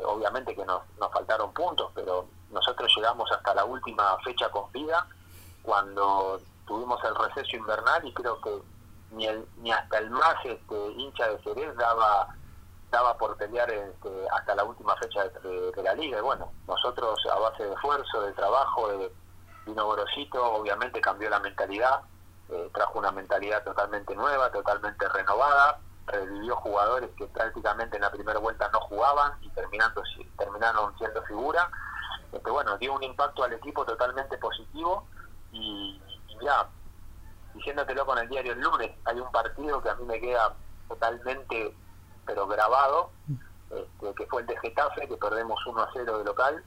obviamente 0.05 0.55
que 0.55 0.65
nos, 0.65 0.81
nos 0.99 1.11
faltaron 1.11 1.53
puntos, 1.53 1.91
pero 1.93 2.27
nosotros 2.51 2.91
llegamos 2.95 3.31
hasta 3.31 3.53
la 3.55 3.65
última 3.65 4.17
fecha 4.23 4.49
con 4.49 4.71
vida, 4.71 5.07
cuando 5.63 6.39
tuvimos 6.67 7.03
el 7.03 7.15
receso 7.15 7.57
invernal 7.57 8.05
y 8.07 8.13
creo 8.13 8.39
que 8.41 8.61
ni, 9.11 9.27
el, 9.27 9.45
ni 9.57 9.71
hasta 9.71 9.99
el 9.99 10.09
más 10.09 10.35
este, 10.43 10.91
hincha 10.97 11.27
de 11.27 11.39
Jerez 11.39 11.75
daba 11.75 12.35
estaba 12.93 13.17
por 13.17 13.35
pelear 13.37 13.71
este, 13.71 14.09
hasta 14.31 14.53
la 14.53 14.63
última 14.63 14.95
fecha 14.97 15.23
de, 15.23 15.83
la 15.83 15.95
liga. 15.95 16.19
Y 16.19 16.21
bueno, 16.21 16.51
nosotros 16.67 17.19
a 17.25 17.39
base 17.39 17.63
de 17.63 17.73
esfuerzo, 17.73 18.21
de 18.21 18.31
trabajo, 18.33 18.87
de 18.87 19.11
vino 19.65 19.83
Gorosito, 19.87 20.53
obviamente 20.53 21.01
cambió 21.01 21.27
la 21.31 21.39
mentalidad, 21.39 22.01
eh, 22.49 22.69
trajo 22.71 22.99
una 22.99 23.11
mentalidad 23.11 23.63
totalmente 23.63 24.13
nueva, 24.15 24.51
totalmente 24.51 25.09
renovada, 25.09 25.79
revivió 26.07 26.55
jugadores 26.57 27.09
que 27.17 27.25
prácticamente 27.27 27.95
en 27.95 28.01
la 28.01 28.11
primera 28.11 28.39
vuelta 28.39 28.69
no 28.71 28.79
jugaban 28.81 29.33
y 29.41 29.49
terminando, 29.49 30.01
terminaron 30.37 30.97
siendo 30.97 31.23
figura. 31.23 31.69
Este, 32.31 32.49
bueno, 32.49 32.77
dio 32.77 32.93
un 32.93 33.03
impacto 33.03 33.43
al 33.43 33.53
equipo 33.53 33.85
totalmente 33.85 34.37
positivo 34.37 35.07
y, 35.51 36.01
ya, 36.41 36.67
diciéndotelo 37.53 38.05
con 38.05 38.17
el 38.17 38.27
diario 38.27 38.53
el 38.53 38.59
lunes, 38.59 38.91
hay 39.05 39.19
un 39.19 39.31
partido 39.31 39.81
que 39.81 39.89
a 39.89 39.95
mí 39.95 40.05
me 40.05 40.19
queda 40.19 40.53
totalmente 40.87 41.75
pero 42.25 42.47
grabado, 42.47 43.11
este, 43.69 44.13
que 44.15 44.25
fue 44.27 44.41
el 44.41 44.47
de 44.47 44.57
Getafe, 44.59 45.07
que 45.07 45.17
perdemos 45.17 45.59
1 45.65 45.81
a 45.81 45.89
0 45.93 46.19
de 46.19 46.23
local. 46.23 46.63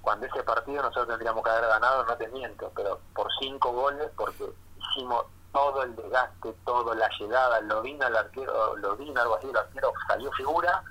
Cuando 0.00 0.26
ese 0.26 0.42
partido 0.42 0.82
nosotros 0.82 1.08
tendríamos 1.08 1.44
que 1.44 1.50
haber 1.50 1.68
ganado, 1.68 2.04
no 2.04 2.16
te 2.16 2.28
miento, 2.28 2.72
pero 2.74 3.00
por 3.14 3.28
5 3.40 3.72
goles, 3.72 4.10
porque 4.16 4.52
hicimos 4.76 5.26
todo 5.52 5.82
el 5.82 5.96
desgaste, 5.96 6.54
todo, 6.64 6.94
la 6.94 7.08
llegada, 7.18 7.60
lo 7.62 7.82
vino 7.82 8.04
al 8.04 8.16
arquero, 8.16 8.76
lo 8.76 8.96
vino 8.96 9.20
algo 9.20 9.36
así, 9.36 9.48
el 9.48 9.56
arquero 9.56 9.92
salió 10.06 10.30
figura 10.32 10.82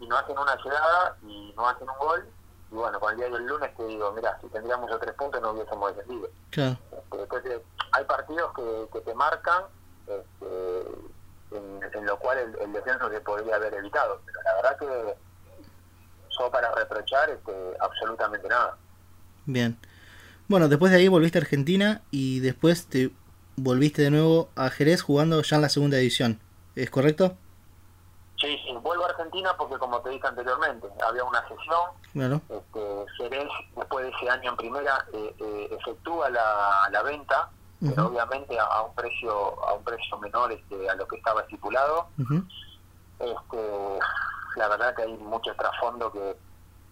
y 0.00 0.06
no 0.06 0.16
hacen 0.16 0.38
una 0.38 0.56
llegada 0.56 1.16
y 1.22 1.52
no 1.56 1.68
hacen 1.68 1.88
un 1.88 1.98
gol. 1.98 2.28
Y 2.70 2.74
bueno, 2.74 3.00
con 3.00 3.12
el 3.12 3.16
día 3.18 3.30
del 3.30 3.46
lunes 3.46 3.74
te 3.76 3.84
digo, 3.84 4.12
mira, 4.12 4.38
si 4.40 4.48
tendríamos 4.48 4.90
los 4.90 5.00
tres 5.00 5.14
puntos 5.14 5.40
no 5.40 5.52
hubiésemos 5.52 5.96
descendido. 5.96 6.28
Claro. 6.50 6.78
Este, 6.92 7.22
entonces, 7.22 7.60
hay 7.92 8.04
partidos 8.04 8.52
que, 8.54 8.88
que 8.92 9.00
te 9.00 9.14
marcan 9.14 9.64
este, 10.06 11.98
en, 11.98 12.06
lo 12.06 12.18
cual 12.18 12.38
el, 12.38 12.72
descenso 12.72 13.10
se 13.10 13.20
podría 13.20 13.56
haber 13.56 13.74
evitado. 13.74 14.20
Pero 14.24 14.42
la 14.42 14.54
verdad 14.56 14.78
que 14.78 15.16
yo 16.38 16.50
para 16.50 16.74
reprochar 16.74 17.30
este, 17.30 17.52
absolutamente 17.80 18.48
nada. 18.48 18.76
Bien. 19.46 19.78
Bueno, 20.46 20.68
después 20.68 20.90
de 20.92 20.98
ahí 20.98 21.08
volviste 21.08 21.38
a 21.38 21.42
Argentina 21.42 22.02
y 22.10 22.40
después 22.40 22.86
te 22.86 23.10
volviste 23.58 24.02
de 24.02 24.10
nuevo 24.10 24.48
a 24.56 24.70
Jerez 24.70 25.02
jugando 25.02 25.42
ya 25.42 25.56
en 25.56 25.62
la 25.62 25.68
segunda 25.68 25.96
división. 25.96 26.40
¿Es 26.74 26.90
correcto? 26.90 27.36
Sí, 28.40 28.56
sí, 28.64 28.72
vuelvo 28.82 29.04
a 29.04 29.08
Argentina 29.08 29.54
porque 29.58 29.78
como 29.78 30.00
te 30.00 30.10
dije 30.10 30.26
anteriormente, 30.26 30.86
había 31.06 31.24
una 31.24 31.42
sesión. 31.42 31.90
Claro. 32.12 32.40
Este, 32.48 33.04
Jerez, 33.16 33.48
después 33.76 34.04
de 34.04 34.12
ese 34.12 34.30
año 34.30 34.50
en 34.50 34.56
primera, 34.56 35.04
eh, 35.12 35.34
eh, 35.40 35.68
efectúa 35.78 36.30
la, 36.30 36.88
la 36.90 37.02
venta 37.02 37.50
pero 37.80 38.06
obviamente 38.06 38.58
a, 38.58 38.82
un 38.82 38.94
precio 38.94 39.64
a 39.64 39.74
un 39.74 39.84
precio 39.84 40.18
menor 40.18 40.50
este, 40.50 40.90
a 40.90 40.94
lo 40.96 41.06
que 41.06 41.16
estaba 41.16 41.42
estipulado. 41.42 42.08
este, 43.20 43.98
la 44.56 44.68
verdad 44.68 44.94
que 44.96 45.02
hay 45.02 45.16
mucho 45.16 45.54
trasfondo 45.54 46.10
que 46.10 46.36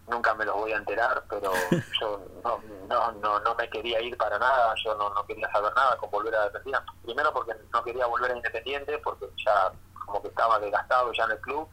nunca 0.08 0.34
me 0.34 0.44
los 0.44 0.54
voy 0.54 0.72
a 0.72 0.76
enterar, 0.76 1.24
pero 1.28 1.52
yo 2.00 2.20
no, 2.44 2.60
no, 2.88 3.12
no, 3.12 3.40
no 3.40 3.54
me 3.54 3.68
quería 3.70 4.00
ir 4.00 4.16
para 4.16 4.38
nada, 4.38 4.74
yo 4.84 4.94
no, 4.96 5.10
no 5.10 5.26
quería 5.26 5.50
saber 5.50 5.72
nada 5.74 5.96
con 5.96 6.10
volver 6.10 6.34
a 6.34 6.44
Argentina. 6.44 6.84
Primero 7.02 7.32
porque 7.32 7.52
no 7.72 7.82
quería 7.82 8.06
volver 8.06 8.32
a 8.32 8.36
Independiente, 8.36 8.98
porque 8.98 9.26
ya 9.44 9.72
como 10.06 10.22
que 10.22 10.28
estaba 10.28 10.58
desgastado 10.58 11.12
ya 11.12 11.24
en 11.24 11.30
el 11.32 11.40
club. 11.40 11.68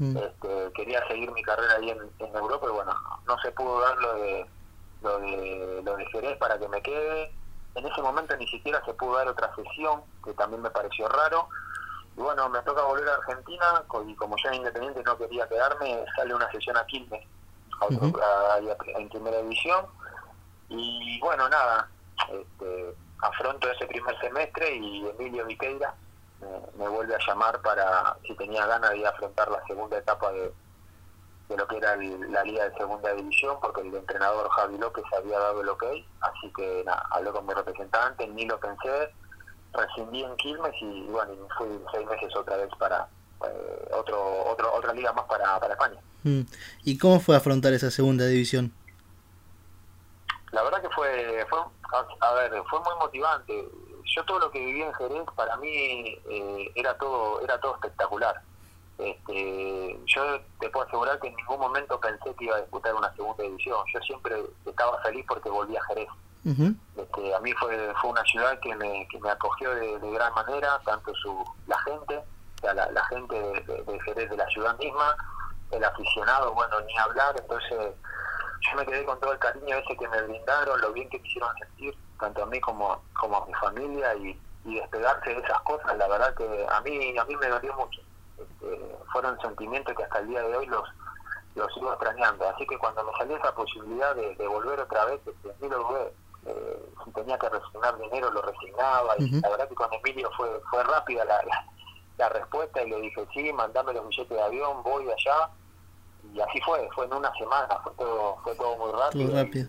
este, 0.00 0.72
quería 0.74 1.06
seguir 1.06 1.30
mi 1.30 1.42
carrera 1.42 1.74
ahí 1.74 1.90
en, 1.90 2.00
en 2.18 2.36
Europa, 2.36 2.60
pero 2.62 2.74
bueno, 2.74 2.94
no 3.26 3.38
se 3.38 3.52
pudo 3.52 3.80
dar 3.80 3.96
lo 3.98 4.14
de 4.14 4.46
lo 5.02 5.18
de 5.18 5.82
lo 5.84 5.96
de 5.96 6.06
Jerez 6.06 6.38
para 6.38 6.58
que 6.58 6.66
me 6.66 6.82
quede 6.82 7.30
en 7.74 7.86
ese 7.86 8.02
momento 8.02 8.36
ni 8.36 8.46
siquiera 8.48 8.84
se 8.84 8.94
pudo 8.94 9.16
dar 9.16 9.28
otra 9.28 9.54
sesión, 9.54 10.02
que 10.24 10.32
también 10.34 10.62
me 10.62 10.70
pareció 10.70 11.08
raro. 11.08 11.48
Y 12.16 12.20
bueno, 12.20 12.48
me 12.48 12.60
toca 12.62 12.82
volver 12.82 13.08
a 13.08 13.14
Argentina, 13.14 13.82
y 14.06 14.14
como 14.14 14.36
ya 14.42 14.54
independiente 14.54 15.02
no 15.02 15.18
quería 15.18 15.48
quedarme, 15.48 16.04
sale 16.14 16.34
una 16.34 16.50
sesión 16.52 16.76
a 16.76 16.86
Quilmes, 16.86 17.26
en 18.96 19.08
primera 19.08 19.38
división. 19.42 19.86
Y 20.68 21.20
bueno, 21.20 21.48
nada, 21.48 21.88
este, 22.30 22.94
afronto 23.20 23.70
ese 23.70 23.86
primer 23.86 24.18
semestre 24.20 24.74
y 24.76 25.08
Emilio 25.08 25.46
Viqueira 25.46 25.94
me, 26.76 26.88
vuelve 26.88 27.14
a 27.14 27.26
llamar 27.26 27.60
para 27.62 28.16
si 28.26 28.34
tenía 28.34 28.66
ganas 28.66 28.90
de 28.92 29.06
afrontar 29.06 29.50
la 29.50 29.64
segunda 29.66 29.98
etapa 29.98 30.30
de, 30.32 30.52
de 31.48 31.56
lo 31.56 31.66
que 31.66 31.76
era 31.76 31.96
la 31.96 32.42
liga 32.44 32.68
de 32.68 32.76
segunda 32.76 33.12
división, 33.14 33.58
porque 33.60 33.82
el 33.82 33.94
entrenador 33.94 34.48
Javi 34.50 34.78
López 34.78 35.04
había 35.16 35.38
dado 35.38 35.60
el 35.60 35.68
ok, 35.68 35.84
así 36.20 36.52
que 36.54 36.82
nada, 36.84 37.06
hablé 37.10 37.30
con 37.30 37.46
mi 37.46 37.54
representante, 37.54 38.26
ni 38.28 38.46
lo 38.46 38.58
pensé, 38.58 39.12
rescindí 39.72 40.22
en 40.22 40.36
Quilmes 40.36 40.74
y 40.80 41.02
bueno, 41.08 41.32
fui 41.56 41.68
seis 41.92 42.06
meses 42.06 42.34
otra 42.36 42.56
vez 42.56 42.70
para 42.78 43.08
eh, 43.46 43.90
otro, 43.92 44.44
otro, 44.46 44.72
otra 44.74 44.92
liga 44.92 45.12
más 45.12 45.24
para, 45.24 45.58
para 45.58 45.74
España. 45.74 46.00
Mm. 46.24 46.40
¿Y 46.84 46.98
cómo 46.98 47.20
fue 47.20 47.36
afrontar 47.36 47.72
esa 47.72 47.90
segunda 47.90 48.26
división? 48.26 48.72
La 50.52 50.62
verdad 50.62 50.82
que 50.82 50.90
fue, 50.90 51.46
fue 51.48 51.58
a 52.20 52.34
ver, 52.34 52.52
fue 52.68 52.80
muy 52.80 52.94
motivante. 53.00 53.68
Yo 54.04 54.24
todo 54.24 54.38
lo 54.40 54.50
que 54.50 54.58
viví 54.58 54.82
en 54.82 54.92
Jerez 54.94 55.24
para 55.36 55.56
mí 55.56 56.18
eh, 56.28 56.72
era 56.74 56.96
todo 56.98 57.40
era 57.42 57.58
todo 57.60 57.74
espectacular 57.74 58.42
este, 58.98 59.98
yo 60.06 60.40
te 60.60 60.68
puedo 60.70 60.86
asegurar 60.86 61.18
que 61.18 61.28
en 61.28 61.36
ningún 61.36 61.58
momento 61.58 61.98
pensé 61.98 62.32
que 62.36 62.44
iba 62.44 62.56
a 62.56 62.60
disputar 62.60 62.94
una 62.94 63.12
segunda 63.14 63.42
división. 63.42 63.78
Yo 63.92 64.00
siempre 64.00 64.36
estaba 64.64 65.00
feliz 65.02 65.24
porque 65.28 65.48
volví 65.48 65.76
a 65.76 65.84
Jerez. 65.84 66.08
este, 66.44 67.34
a 67.34 67.40
mí 67.40 67.52
fue, 67.54 67.92
fue 68.00 68.10
una 68.10 68.22
ciudad 68.24 68.58
que 68.60 68.74
me, 68.76 69.08
que 69.08 69.18
me 69.18 69.30
acogió 69.30 69.74
de, 69.74 69.98
gran 70.12 70.32
manera, 70.34 70.80
tanto 70.84 71.12
su 71.14 71.44
la 71.66 71.78
gente, 71.80 72.22
la, 72.62 73.04
gente 73.06 73.34
de, 73.34 74.00
Jerez, 74.04 74.30
de 74.30 74.36
la 74.36 74.46
ciudad 74.48 74.78
misma, 74.78 75.16
el 75.76 75.84
aficionado, 75.84 76.52
bueno, 76.54 76.80
ni 76.80 76.96
hablar. 76.98 77.34
Entonces, 77.38 77.94
yo 78.60 78.76
me 78.76 78.86
quedé 78.86 79.04
con 79.04 79.18
todo 79.20 79.32
el 79.32 79.38
cariño 79.38 79.76
ese 79.76 79.96
que 79.96 80.08
me 80.08 80.22
brindaron, 80.22 80.80
lo 80.80 80.92
bien 80.92 81.08
que 81.10 81.18
me 81.18 81.28
hicieron 81.28 81.54
sentir, 81.58 81.96
tanto 82.18 82.42
a 82.42 82.46
mí 82.46 82.60
como, 82.60 83.02
como 83.18 83.38
a 83.38 83.46
mi 83.46 83.54
familia, 83.54 84.14
y, 84.16 84.40
y 84.64 84.76
despegarse 84.76 85.30
de 85.30 85.40
esas 85.40 85.60
cosas, 85.62 85.96
la 85.96 86.08
verdad 86.08 86.34
que 86.34 86.66
a 86.70 86.80
mí, 86.80 87.16
a 87.18 87.24
mí 87.24 87.36
me 87.36 87.48
dolió 87.48 87.74
mucho 87.74 88.00
este, 88.38 88.96
fueron 89.12 89.40
sentimientos 89.40 89.94
que 89.94 90.02
hasta 90.02 90.18
el 90.18 90.28
día 90.28 90.42
de 90.42 90.56
hoy 90.56 90.66
los 90.66 90.88
los 91.54 91.72
sigo 91.72 91.92
extrañando. 91.92 92.48
Así 92.48 92.66
que 92.66 92.76
cuando 92.78 93.04
me 93.04 93.12
salió 93.16 93.36
esa 93.36 93.54
posibilidad 93.54 94.14
de, 94.16 94.46
volver 94.48 94.80
otra 94.80 95.04
vez, 95.04 95.20
este, 95.24 95.68
lo 95.68 96.10
eh, 96.46 96.92
si 97.04 97.10
tenía 97.12 97.38
que 97.38 97.48
resignar 97.48 97.96
dinero 97.96 98.30
lo 98.30 98.42
resignaba 98.42 99.14
y 99.18 99.30
la 99.40 99.48
verdad 99.48 99.68
que 99.68 99.74
con 99.74 99.90
Emilio 99.94 100.30
fue 100.36 100.60
fue 100.68 100.82
rápida 100.82 101.24
la, 101.24 101.40
la, 102.18 102.28
respuesta 102.28 102.82
y 102.82 102.90
le 102.90 103.00
dije 103.00 103.26
sí 103.32 103.50
mandame 103.50 103.94
los 103.94 104.06
billetes 104.08 104.36
de 104.36 104.42
avión 104.42 104.82
voy 104.82 105.10
allá 105.10 105.48
y 106.32 106.40
así 106.40 106.60
fue 106.64 106.88
fue 106.94 107.06
en 107.06 107.14
una 107.14 107.32
semana 107.34 107.78
fue 107.82 107.92
todo 107.96 108.36
fue 108.42 108.54
todo 108.54 108.76
muy 108.76 108.92
rápido, 109.32 109.68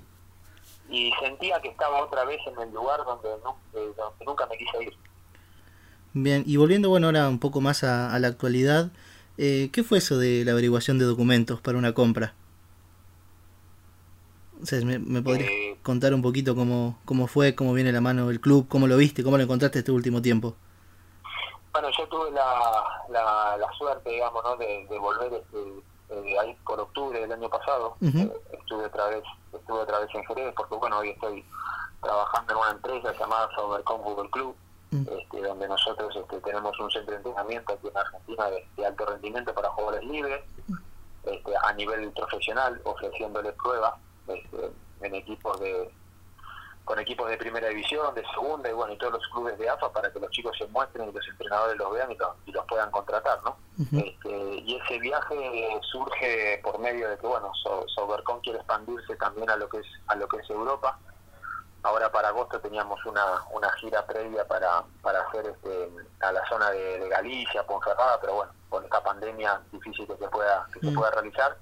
Y, 0.89 1.11
sentía 1.19 1.59
que 1.61 1.69
estaba 1.69 2.03
otra 2.03 2.25
vez 2.25 2.39
en 2.45 2.59
el 2.59 2.71
lugar 2.73 3.03
donde, 3.03 3.29
eh, 3.29 3.93
donde 3.97 4.25
nunca 4.25 4.45
me 4.45 4.57
quise 4.57 4.83
ir 4.83 4.97
bien 6.13 6.43
y 6.45 6.57
volviendo 6.57 6.89
bueno 6.89 7.07
ahora 7.07 7.27
un 7.27 7.39
poco 7.39 7.61
más 7.61 7.83
a, 7.83 8.13
a 8.13 8.19
la 8.19 8.27
actualidad 8.27 8.91
eh, 9.37 9.69
¿qué 9.73 9.83
fue 9.83 9.97
eso 9.97 10.17
de 10.17 10.45
la 10.45 10.53
averiguación 10.53 10.97
de 10.97 11.05
documentos 11.05 11.59
para 11.59 11.77
una 11.77 11.93
compra? 11.93 12.33
¿me, 14.83 14.99
me 14.99 15.21
podrías 15.21 15.49
eh, 15.49 15.77
contar 15.83 16.13
un 16.13 16.21
poquito 16.21 16.55
cómo, 16.55 16.97
cómo 17.05 17.27
fue, 17.27 17.55
cómo 17.55 17.73
viene 17.73 17.91
la 17.91 18.01
mano 18.01 18.27
del 18.27 18.39
club, 18.39 18.67
cómo 18.67 18.87
lo 18.87 18.97
viste, 18.97 19.23
cómo 19.23 19.37
lo 19.37 19.43
encontraste 19.43 19.79
este 19.79 19.91
último 19.91 20.21
tiempo? 20.21 20.55
Bueno, 21.73 21.89
yo 21.97 22.07
tuve 22.07 22.31
la, 22.31 22.47
la, 23.09 23.67
suerte, 23.77 24.09
digamos, 24.09 24.41
¿no? 24.43 24.55
de, 24.55 24.87
volver 24.97 25.33
este, 25.33 25.57
eh, 26.23 26.39
ahí 26.39 26.57
por 26.65 26.79
octubre 26.79 27.19
del 27.19 27.31
año 27.31 27.49
pasado. 27.49 27.95
Eh, 28.01 28.31
estuve 28.53 28.85
otra 28.85 29.07
vez 29.07 29.23
estuve 29.53 29.79
otra 29.79 29.99
vez 29.99 30.09
en 30.13 30.25
Jerez 30.25 30.53
porque, 30.55 30.75
bueno, 30.75 30.99
hoy 30.99 31.09
estoy 31.09 31.45
trabajando 32.01 32.53
en 32.53 32.59
una 32.59 32.71
empresa 32.71 33.13
llamada 33.19 33.49
Sobercom 33.55 34.03
Football 34.03 34.29
Club, 34.29 34.55
este, 34.91 35.41
donde 35.41 35.67
nosotros 35.67 36.15
este, 36.15 36.39
tenemos 36.41 36.79
un 36.79 36.91
centro 36.91 37.11
de 37.11 37.17
entrenamiento 37.17 37.73
aquí 37.73 37.87
en 37.87 37.97
Argentina 37.97 38.45
de, 38.49 38.85
alto 38.85 39.05
rendimiento 39.05 39.53
para 39.53 39.69
jugadores 39.69 40.03
libres, 40.05 40.43
este, 41.23 41.51
a 41.63 41.73
nivel 41.73 42.11
profesional, 42.11 42.79
ofreciéndole 42.83 43.51
pruebas 43.53 43.95
este, 44.27 44.71
en 45.01 45.15
equipos 45.15 45.59
de 45.59 45.91
con 46.85 46.99
equipos 46.99 47.27
de 47.27 47.37
primera 47.37 47.67
división, 47.67 48.13
de 48.13 48.23
segunda 48.27 48.69
y 48.69 48.73
bueno, 48.73 48.93
y 48.93 48.97
todos 48.97 49.13
los 49.13 49.27
clubes 49.29 49.57
de 49.57 49.67
AFA 49.67 49.91
para 49.91 50.11
que 50.11 50.19
los 50.19 50.29
chicos 50.29 50.55
se 50.57 50.67
muestren 50.67 51.09
y 51.09 51.11
los 51.11 51.27
entrenadores 51.27 51.75
los 51.77 51.91
vean 51.91 52.11
y, 52.11 52.51
los 52.51 52.65
puedan 52.67 52.91
contratar, 52.91 53.39
¿no? 53.43 53.57
este, 53.99 54.29
y 54.29 54.79
ese 54.81 54.99
viaje 54.99 55.79
surge 55.91 56.59
por 56.63 56.79
medio 56.79 57.09
de 57.09 57.17
que 57.17 57.25
bueno, 57.27 57.51
Sobercon 57.87 58.39
quiere 58.41 58.59
expandirse 58.59 59.15
también 59.15 59.49
a 59.49 59.57
lo 59.57 59.67
que 59.67 59.79
es 59.79 59.87
a 60.07 60.15
lo 60.15 60.27
que 60.27 60.37
es 60.37 60.49
Europa. 60.49 60.97
Ahora 61.81 62.11
para 62.11 62.29
agosto 62.29 62.59
teníamos 62.59 63.03
una, 63.05 63.43
una 63.51 63.71
gira 63.73 64.05
previa 64.05 64.47
para, 64.47 64.83
para 65.01 65.21
hacer 65.21 65.45
este, 65.47 65.89
a 66.21 66.31
la 66.31 66.47
zona 66.47 66.71
de, 66.71 67.07
Galicia, 67.09 67.65
Ponferrada, 67.65 68.19
pero 68.21 68.35
bueno, 68.35 68.51
con 68.69 68.83
esta 68.83 69.03
pandemia 69.03 69.61
difícil 69.71 70.07
que 70.07 70.17
se 70.17 70.27
pueda 70.29 70.67
que 70.71 70.79
se 70.79 70.91
pueda 70.91 71.11
realizar 71.11 71.57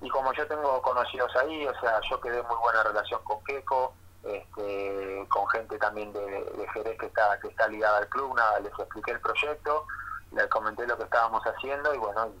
y 0.00 0.08
como 0.10 0.32
yo 0.32 0.46
tengo 0.46 0.80
conocidos 0.80 1.34
ahí, 1.36 1.66
o 1.66 1.80
sea, 1.80 2.00
yo 2.08 2.20
quedé 2.20 2.40
muy 2.44 2.56
buena 2.56 2.84
relación 2.84 3.20
con 3.24 3.42
Keco, 3.44 3.94
este, 4.24 5.26
con 5.28 5.48
gente 5.48 5.78
también 5.78 6.12
de, 6.12 6.68
Jerez 6.74 6.98
que 6.98 7.06
está 7.06 7.38
que 7.40 7.48
está 7.48 7.68
ligada 7.68 7.98
al 7.98 8.08
club, 8.08 8.36
les 8.62 8.72
expliqué 8.72 9.12
el 9.12 9.20
proyecto, 9.20 9.86
les 10.32 10.46
comenté 10.48 10.86
lo 10.86 10.96
que 10.96 11.04
estábamos 11.04 11.42
haciendo 11.44 11.94
y 11.94 11.98
bueno, 11.98 12.32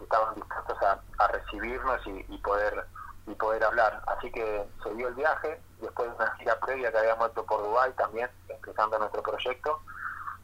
estaban 0.00 0.34
dispuestos 0.34 0.78
a, 0.82 1.26
recibirnos 1.28 2.00
y, 2.06 2.38
poder 2.38 2.86
y 3.26 3.34
poder 3.34 3.64
hablar. 3.64 4.02
Así 4.06 4.30
que 4.30 4.66
se 4.82 4.94
dio 4.94 5.08
el 5.08 5.14
viaje, 5.14 5.60
después 5.80 6.08
de 6.08 6.16
una 6.16 6.34
gira 6.36 6.58
previa 6.60 6.90
que 6.90 6.98
habíamos 6.98 7.30
hecho 7.30 7.44
por 7.44 7.62
Dubái 7.62 7.92
también, 7.92 8.30
empezando 8.48 8.98
nuestro 8.98 9.22
proyecto. 9.22 9.80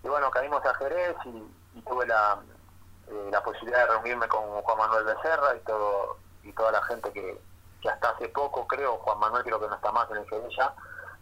Y 0.03 0.09
bueno, 0.09 0.31
caímos 0.31 0.65
a 0.67 0.75
Jerez 0.75 1.17
y, 1.25 1.81
tuve 1.83 2.07
la, 2.07 2.39
eh, 3.09 3.29
la 3.31 3.43
posibilidad 3.43 3.81
de 3.81 3.95
reunirme 3.95 4.29
con 4.29 4.43
Juan 4.63 4.79
Manuel 4.79 5.05
Becerra 5.05 5.57
y 5.57 5.61
todo 5.61 6.19
y 6.43 6.53
toda 6.53 6.73
la 6.73 6.83
gente 6.85 7.11
que, 7.13 7.41
que 7.85 7.91
hasta 7.91 8.09
hace 8.09 8.29
poco, 8.31 8.67
creo, 8.67 8.97
Juan 8.97 9.19
Manuel 9.19 9.45
creo 9.45 9.61
que 9.61 9.69
no 9.69 9.75
está 9.75 9.93
más 9.93 10.11
en 10.11 10.17
el 10.17 10.49
ya, 10.57 10.75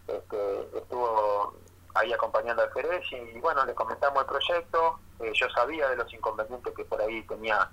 este, 0.06 0.78
estuvo 0.78 1.54
ahí 1.94 2.12
acompañando 2.12 2.62
al 2.62 2.72
Jerez 2.72 3.04
y, 3.10 3.40
bueno, 3.40 3.64
le 3.64 3.74
comentamos 3.74 4.20
el 4.20 4.26
proyecto, 4.26 5.00
eh, 5.18 5.32
yo 5.34 5.50
sabía 5.50 5.88
de 5.88 5.96
los 5.96 6.12
inconvenientes 6.14 6.72
que 6.72 6.84
por 6.84 7.02
ahí 7.02 7.20
tenía, 7.24 7.68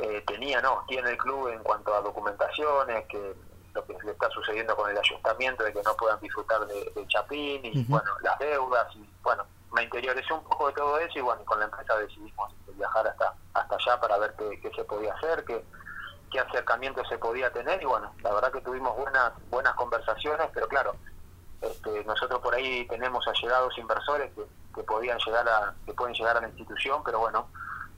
eh, 0.00 0.20
tenía, 0.26 0.60
no, 0.62 0.84
tiene 0.88 1.10
el 1.10 1.16
club 1.16 1.46
en 1.46 1.62
cuanto 1.62 1.94
a 1.94 2.00
documentaciones, 2.00 3.06
que 3.06 3.36
lo 3.72 3.86
que 3.86 3.96
le 4.04 4.10
está 4.10 4.28
sucediendo 4.30 4.74
con 4.74 4.90
el 4.90 4.98
ayuntamiento 4.98 5.62
de 5.62 5.72
que 5.72 5.82
no 5.82 5.94
puedan 5.96 6.18
disfrutar 6.18 6.66
de, 6.66 7.06
Chapín 7.06 7.60
y 7.64 7.84
bueno, 7.84 8.10
las 8.22 8.36
deudas 8.40 8.88
y 8.96 9.08
bueno, 9.22 9.44
me 9.70 9.84
interiorizé 9.84 10.32
un 10.32 10.42
poco 10.42 10.66
de 10.66 10.72
todo 10.72 10.98
eso 10.98 11.18
y 11.20 11.22
bueno, 11.22 11.44
con 11.44 11.60
la 11.60 11.66
empresa 11.66 11.96
decidimos 11.98 12.52
viajar 12.72 13.06
hasta 13.06 13.32
hasta 13.54 13.76
allá 13.76 14.00
para 14.00 14.18
ver 14.18 14.34
qué, 14.36 14.60
qué 14.60 14.70
se 14.74 14.84
podía 14.84 15.14
hacer, 15.14 15.44
que 15.44 15.62
qué 16.30 16.40
acercamiento 16.40 17.04
se 17.06 17.18
podía 17.18 17.50
tener 17.52 17.82
y 17.82 17.86
bueno, 17.86 18.12
la 18.22 18.34
verdad 18.34 18.52
que 18.52 18.60
tuvimos 18.60 18.96
buenas 18.96 19.32
buenas 19.50 19.74
conversaciones, 19.74 20.48
pero 20.52 20.68
claro, 20.68 20.96
este, 21.60 22.04
nosotros 22.04 22.40
por 22.40 22.54
ahí 22.54 22.86
tenemos 22.88 23.26
allegados 23.28 23.76
inversores 23.78 24.32
que, 24.34 24.42
que 24.74 24.82
podían 24.82 25.18
llegar 25.18 25.48
a 25.48 25.74
que 25.84 25.94
pueden 25.94 26.14
llegar 26.14 26.36
a 26.36 26.40
la 26.40 26.48
institución, 26.48 27.02
pero 27.04 27.20
bueno, 27.20 27.48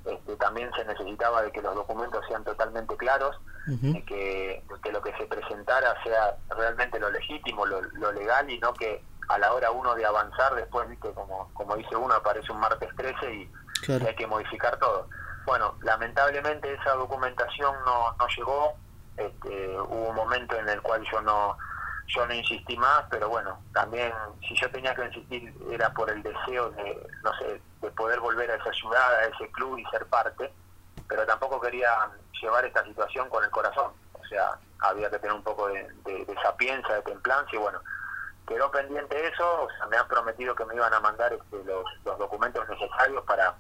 este, 0.04 0.36
también 0.36 0.70
se 0.74 0.84
necesitaba 0.84 1.42
de 1.42 1.52
que 1.52 1.60
los 1.60 1.74
documentos 1.74 2.24
sean 2.28 2.42
totalmente 2.44 2.96
claros, 2.96 3.38
de 3.66 4.02
que, 4.04 4.64
que 4.82 4.92
lo 4.92 5.02
que 5.02 5.14
se 5.18 5.26
presentara 5.26 5.94
sea 6.02 6.36
realmente 6.48 6.98
lo 6.98 7.10
legítimo, 7.10 7.66
lo, 7.66 8.12
legal 8.12 8.48
y 8.48 8.58
no 8.58 8.72
que 8.72 9.04
a 9.28 9.38
la 9.38 9.52
hora 9.52 9.70
uno 9.70 9.94
de 9.94 10.06
avanzar 10.06 10.54
después, 10.54 10.88
viste, 10.88 11.12
como, 11.12 11.50
como 11.52 11.76
dice 11.76 11.94
uno, 11.94 12.14
aparece 12.14 12.50
un 12.50 12.60
martes 12.60 12.88
13 12.96 13.34
y 13.34 13.52
hay 13.92 14.14
que 14.14 14.26
modificar 14.26 14.78
todo. 14.78 15.06
Bueno, 15.48 15.76
lamentablemente 15.80 16.74
esa 16.74 16.92
documentación 16.92 17.74
no, 17.86 18.14
no 18.18 18.28
llegó. 18.36 18.74
Este, 19.16 19.80
hubo 19.80 20.10
un 20.10 20.14
momento 20.14 20.54
en 20.56 20.68
el 20.68 20.82
cual 20.82 21.02
yo 21.10 21.22
no 21.22 21.56
yo 22.06 22.26
no 22.26 22.34
insistí 22.34 22.76
más, 22.76 23.04
pero 23.08 23.30
bueno, 23.30 23.58
también 23.72 24.12
si 24.46 24.54
yo 24.54 24.70
tenía 24.70 24.94
que 24.94 25.06
insistir 25.06 25.54
era 25.70 25.90
por 25.94 26.10
el 26.10 26.22
deseo 26.22 26.70
de, 26.72 27.10
no 27.22 27.32
sé, 27.38 27.62
de 27.80 27.90
poder 27.92 28.20
volver 28.20 28.50
a 28.50 28.56
esa 28.56 28.70
ciudad, 28.74 29.14
a 29.14 29.24
ese 29.24 29.50
club 29.52 29.78
y 29.78 29.86
ser 29.86 30.04
parte, 30.06 30.52
pero 31.08 31.24
tampoco 31.24 31.58
quería 31.62 32.10
llevar 32.42 32.66
esta 32.66 32.84
situación 32.84 33.30
con 33.30 33.42
el 33.42 33.50
corazón, 33.50 33.92
o 34.12 34.24
sea, 34.26 34.50
había 34.80 35.08
que 35.10 35.18
tener 35.18 35.34
un 35.34 35.42
poco 35.42 35.68
de, 35.68 35.82
de, 36.04 36.36
sapiencia, 36.42 36.94
de 36.96 37.02
templanza 37.02 37.50
y 37.54 37.58
bueno, 37.58 37.80
quedó 38.46 38.70
pendiente 38.70 39.26
eso, 39.26 39.62
o 39.62 39.68
sea, 39.70 39.86
me 39.86 39.96
han 39.96 40.08
prometido 40.08 40.54
que 40.54 40.66
me 40.66 40.74
iban 40.74 40.92
a 40.92 41.00
mandar 41.00 41.32
este, 41.32 41.64
los 41.64 42.18
documentos 42.18 42.68
necesarios 42.68 43.24
para 43.24 43.54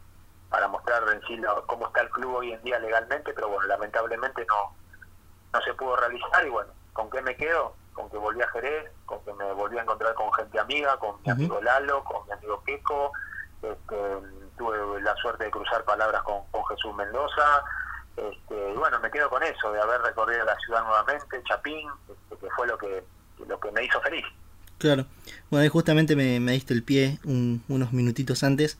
para 0.50 0.68
mostrar 0.68 1.02
en 1.12 1.20
sí 1.22 1.40
cómo 1.66 1.86
está 1.86 2.00
el 2.00 2.10
club 2.10 2.36
hoy 2.36 2.52
en 2.52 2.62
día 2.62 2.78
legalmente, 2.78 3.32
pero 3.34 3.48
bueno, 3.48 3.66
lamentablemente 3.66 4.46
no, 4.46 4.74
no 5.52 5.60
se 5.62 5.74
pudo 5.74 5.96
realizar 5.96 6.46
y 6.46 6.50
bueno, 6.50 6.72
¿con 6.92 7.10
qué 7.10 7.20
me 7.22 7.36
quedo? 7.36 7.74
Con 7.92 8.08
que 8.10 8.16
volví 8.16 8.40
a 8.40 8.48
Jerez, 8.48 8.90
con 9.06 9.22
que 9.24 9.32
me 9.34 9.52
volví 9.52 9.78
a 9.78 9.82
encontrar 9.82 10.14
con 10.14 10.32
gente 10.32 10.58
amiga, 10.58 10.96
con 10.98 11.20
mi 11.22 11.30
amigo 11.30 11.60
Lalo, 11.60 12.02
con 12.04 12.26
mi 12.26 12.32
amigo 12.32 12.62
Queco, 12.64 13.12
este, 13.62 13.96
tuve 14.56 15.00
la 15.02 15.14
suerte 15.16 15.44
de 15.44 15.50
cruzar 15.50 15.84
palabras 15.84 16.22
con, 16.22 16.38
Jesús 16.68 16.94
Mendoza, 16.94 17.64
este, 18.16 18.72
y 18.72 18.76
bueno, 18.76 19.00
me 19.00 19.10
quedo 19.10 19.30
con 19.30 19.42
eso, 19.42 19.72
de 19.72 19.80
haber 19.80 20.02
recorrido 20.02 20.44
la 20.44 20.56
ciudad 20.56 20.84
nuevamente, 20.84 21.42
Chapín, 21.44 21.88
este, 22.08 22.36
que 22.36 22.50
fue 22.50 22.66
lo 22.66 22.76
que, 22.76 23.04
lo 23.46 23.58
que 23.58 23.72
me 23.72 23.84
hizo 23.84 24.00
feliz. 24.02 24.26
Claro. 24.78 25.06
Bueno, 25.50 25.62
ahí 25.62 25.68
justamente 25.68 26.14
me, 26.14 26.38
me 26.38 26.52
diste 26.52 26.72
el 26.72 26.84
pie 26.84 27.18
unos 27.24 27.92
minutitos 27.92 28.44
antes. 28.44 28.78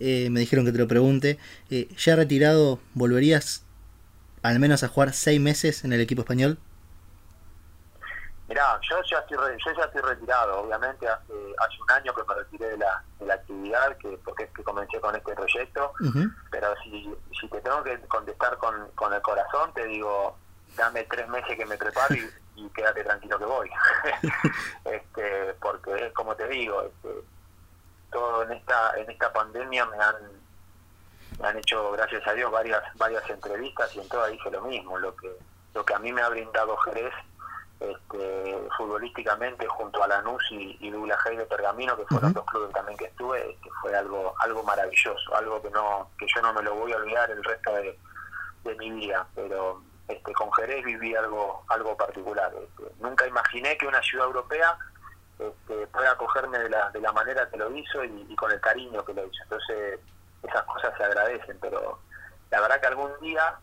Eh, 0.00 0.28
me 0.30 0.40
dijeron 0.40 0.64
que 0.64 0.72
te 0.72 0.78
lo 0.78 0.88
pregunte. 0.88 1.38
Eh, 1.70 1.88
¿Ya 1.96 2.16
retirado, 2.16 2.80
volverías 2.94 3.64
al 4.42 4.58
menos 4.58 4.82
a 4.82 4.88
jugar 4.88 5.12
seis 5.12 5.40
meses 5.40 5.84
en 5.84 5.92
el 5.92 6.00
equipo 6.00 6.22
español? 6.22 6.58
Mirá, 8.48 8.78
yo 8.88 8.96
ya 9.10 9.18
estoy, 9.18 9.36
yo 9.38 9.72
ya 9.76 9.84
estoy 9.84 10.02
retirado, 10.02 10.60
obviamente 10.60 11.08
hace, 11.08 11.32
hace 11.58 11.82
un 11.82 11.90
año 11.90 12.14
que 12.14 12.22
me 12.28 12.34
retiré 12.34 12.68
de 12.68 12.78
la, 12.78 13.02
de 13.18 13.26
la 13.26 13.34
actividad, 13.34 13.96
que 13.96 14.16
porque 14.24 14.44
es 14.44 14.50
que 14.50 14.62
comencé 14.62 15.00
con 15.00 15.16
este 15.16 15.34
proyecto, 15.34 15.92
pero 16.52 16.68
si, 16.84 17.12
si 17.40 17.48
te 17.48 17.60
tengo 17.60 17.82
que 17.82 17.98
contestar 18.02 18.56
con, 18.58 18.88
con 18.94 19.12
el 19.12 19.20
corazón, 19.20 19.74
te 19.74 19.84
digo, 19.86 20.38
dame 20.76 21.02
tres 21.10 21.28
meses 21.28 21.56
que 21.56 21.66
me 21.66 21.76
preparo 21.76 22.14
y, 22.14 22.30
y 22.56 22.68
quédate 22.70 23.04
tranquilo 23.04 23.38
que 23.38 23.44
voy. 23.44 23.70
este, 24.84 25.54
porque 25.60 26.12
como 26.12 26.34
te 26.34 26.48
digo, 26.48 26.82
este, 26.82 27.22
todo 28.10 28.42
en 28.42 28.52
esta 28.52 28.96
en 28.96 29.10
esta 29.10 29.32
pandemia 29.32 29.84
me 29.86 29.98
han 29.98 30.16
me 31.38 31.48
han 31.48 31.58
hecho 31.58 31.92
gracias 31.92 32.26
a 32.26 32.32
Dios 32.32 32.50
varias 32.50 32.82
varias 32.96 33.28
entrevistas 33.28 33.94
y 33.94 34.00
en 34.00 34.08
todas 34.08 34.30
dije 34.30 34.50
lo 34.50 34.62
mismo, 34.62 34.98
lo 34.98 35.14
que 35.14 35.30
lo 35.74 35.84
que 35.84 35.94
a 35.94 35.98
mí 35.98 36.12
me 36.12 36.22
ha 36.22 36.28
brindado 36.28 36.76
Jerez 36.78 37.12
este, 37.78 38.68
futbolísticamente 38.78 39.66
junto 39.66 40.02
a 40.02 40.08
Lanús 40.08 40.42
y, 40.50 40.78
y 40.80 40.90
Douglas 40.90 41.22
de 41.24 41.44
Pergamino, 41.44 41.94
que 41.94 42.06
fueron 42.06 42.32
dos 42.32 42.46
clubes 42.46 42.72
también 42.72 42.96
que 42.96 43.04
estuve, 43.04 43.50
este, 43.50 43.68
fue 43.82 43.94
algo 43.94 44.34
algo 44.40 44.62
maravilloso, 44.62 45.36
algo 45.36 45.60
que 45.60 45.70
no 45.70 46.10
que 46.18 46.26
yo 46.34 46.40
no 46.40 46.54
me 46.54 46.62
lo 46.62 46.74
voy 46.74 46.92
a 46.92 46.96
olvidar 46.96 47.30
el 47.30 47.44
resto 47.44 47.74
de, 47.74 47.98
de 48.64 48.74
mi 48.76 48.90
vida, 48.92 49.26
pero 49.34 49.82
este, 50.08 50.32
con 50.32 50.52
Jerez 50.52 50.84
viví 50.84 51.14
algo 51.14 51.64
algo 51.68 51.96
particular. 51.96 52.52
Este, 52.54 52.92
nunca 53.00 53.26
imaginé 53.26 53.76
que 53.76 53.86
una 53.86 54.02
ciudad 54.02 54.26
europea 54.26 54.76
este, 55.38 55.86
pueda 55.88 56.12
acogerme 56.12 56.58
de 56.58 56.70
la, 56.70 56.90
de 56.90 57.00
la 57.00 57.12
manera 57.12 57.48
que 57.50 57.56
lo 57.56 57.70
hizo 57.76 58.04
y, 58.04 58.34
con 58.36 58.50
el 58.52 58.60
cariño 58.60 59.04
que 59.04 59.12
lo 59.14 59.24
hizo. 59.26 59.42
Entonces, 59.44 60.00
esas 60.42 60.62
cosas 60.64 60.94
se 60.96 61.04
agradecen, 61.04 61.58
pero 61.60 61.98
la 62.50 62.60
verdad 62.60 62.80
que 62.80 62.86
algún 62.86 63.10
día 63.20 63.54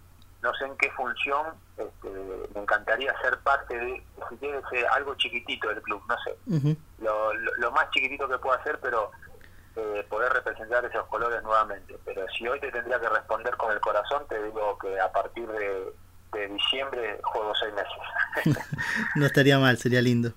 no 0.41 0.53
sé 0.55 0.65
en 0.65 0.75
qué 0.77 0.91
función, 0.91 1.47
este, 1.77 2.09
me 2.53 2.61
encantaría 2.61 3.17
ser 3.21 3.39
parte 3.39 3.77
de, 3.77 4.03
si 4.29 4.35
quieres, 4.37 4.61
algo 4.91 5.15
chiquitito 5.15 5.69
del 5.69 5.81
club, 5.81 6.03
no 6.09 6.17
sé, 6.25 6.35
lo- 6.99 7.33
lo 7.33 7.71
más 7.71 7.89
chiquitito 7.91 8.27
que 8.27 8.37
pueda 8.39 8.57
hacer, 8.59 8.77
pero 8.81 9.09
eh, 9.77 10.05
poder 10.09 10.31
representar 10.33 10.83
esos 10.85 11.05
colores 11.07 11.41
nuevamente. 11.43 11.97
Pero 12.05 12.27
si 12.37 12.45
hoy 12.47 12.59
te 12.59 12.71
tendría 12.71 12.99
que 12.99 13.07
responder 13.09 13.55
con 13.57 13.71
el 13.71 13.79
corazón, 13.79 14.27
te 14.27 14.43
digo 14.43 14.77
que 14.79 14.99
a 14.99 15.11
partir 15.11 15.47
de, 15.47 15.93
de 16.33 16.47
diciembre 16.47 17.19
juego 17.23 17.53
seis 17.55 17.73
meses. 17.73 18.57
No 19.15 19.25
estaría 19.25 19.59
mal, 19.59 19.77
sería 19.77 20.01
lindo. 20.01 20.33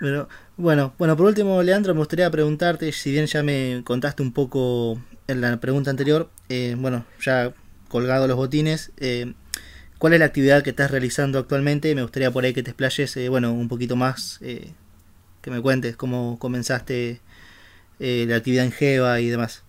Pero 0.00 0.28
bueno, 0.56 0.94
bueno, 0.98 1.16
por 1.16 1.26
último, 1.26 1.62
Leandro, 1.62 1.94
me 1.94 2.00
gustaría 2.00 2.30
preguntarte, 2.30 2.92
si 2.92 3.10
bien 3.10 3.26
ya 3.26 3.42
me 3.42 3.82
contaste 3.84 4.22
un 4.22 4.32
poco 4.32 4.98
en 5.26 5.40
la 5.40 5.56
pregunta 5.58 5.90
anterior, 5.90 6.30
eh, 6.48 6.76
bueno, 6.78 7.04
ya 7.20 7.52
colgado 7.88 8.28
los 8.28 8.36
botines, 8.36 8.92
eh, 8.98 9.32
¿cuál 9.98 10.12
es 10.12 10.20
la 10.20 10.26
actividad 10.26 10.62
que 10.62 10.70
estás 10.70 10.90
realizando 10.90 11.38
actualmente? 11.38 11.94
Me 11.94 12.02
gustaría 12.02 12.30
por 12.30 12.44
ahí 12.44 12.54
que 12.54 12.62
te 12.62 12.70
explayes, 12.70 13.16
eh, 13.16 13.28
bueno, 13.28 13.52
un 13.52 13.68
poquito 13.68 13.96
más, 13.96 14.38
eh, 14.42 14.72
que 15.42 15.50
me 15.50 15.60
cuentes 15.60 15.96
cómo 15.96 16.38
comenzaste 16.38 17.20
la 17.98 18.36
actividad 18.36 18.64
en 18.64 18.70
Geva 18.72 19.20
y 19.20 19.28
demás. 19.28 19.64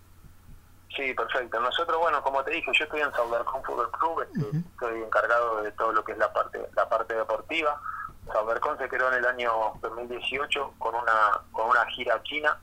Sí, 1.00 1.14
perfecto. 1.14 1.62
Nosotros, 1.62 1.98
bueno, 1.98 2.22
como 2.22 2.44
te 2.44 2.52
dije, 2.52 2.70
yo 2.74 2.84
estoy 2.84 3.00
en 3.00 3.12
Saubercon 3.14 3.64
Fútbol 3.64 3.90
Club, 3.92 4.28
Ujú. 4.36 4.58
estoy 4.74 5.02
encargado 5.02 5.62
de 5.64 5.72
todo 5.72 5.94
lo 5.94 6.04
que 6.04 6.12
es 6.12 6.18
la 6.18 6.32
parte 6.34 6.60
la 6.76 6.90
parte 6.90 7.16
deportiva. 7.16 7.82
Saubercon 8.34 8.78
se 8.78 8.90
creó 8.90 9.08
en 9.08 9.20
el 9.20 9.26
año 9.26 9.50
2018 9.82 10.74
con 10.78 10.94
una 10.96 11.40
con 11.54 11.70
una 11.70 11.86
gira 11.86 12.16
a 12.16 12.24
China 12.24 12.58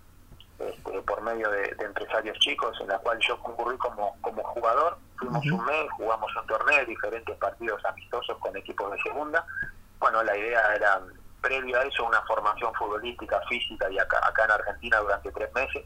este, 0.59 1.01
por 1.03 1.23
medio 1.23 1.51
de, 1.51 1.75
de 1.77 1.85
empresarios 1.87 2.39
chicos 2.41 2.79
en 2.83 2.89
la 2.89 2.99
cual 2.99 3.19
yo 3.21 3.41
concurrí 3.41 3.79
como, 3.79 4.15
como 4.21 4.43
jugador. 4.45 4.99
Fuimos 5.19 5.45
un 5.47 5.65
mes, 5.65 5.87
jugamos 5.97 6.31
un 6.37 6.47
torneo, 6.47 6.85
diferentes 6.85 7.39
partidos 7.39 7.83
amistosos 7.87 8.37
con 8.39 8.55
equipos 8.55 8.93
de 8.93 9.01
segunda. 9.01 9.47
Bueno, 9.99 10.23
la 10.23 10.37
idea 10.37 10.75
era, 10.75 11.01
previo 11.41 11.81
a 11.81 11.85
eso, 11.85 12.05
una 12.05 12.21
formación 12.23 12.75
futbolística, 12.75 13.41
física 13.49 13.91
y 13.91 13.99
acá, 13.99 14.21
acá 14.27 14.45
en 14.45 14.51
Argentina 14.51 14.99
durante 14.99 15.33
tres 15.33 15.51
meses 15.55 15.85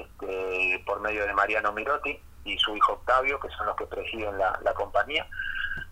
este, 0.00 0.82
por 0.86 1.00
medio 1.00 1.26
de 1.26 1.32
Mariano 1.32 1.72
Mirotti 1.72 2.20
y 2.44 2.58
su 2.58 2.76
hijo 2.76 2.92
Octavio, 2.94 3.38
que 3.40 3.48
son 3.50 3.66
los 3.66 3.76
que 3.76 3.86
presiden 3.86 4.38
la, 4.38 4.74
compañía. 4.74 5.26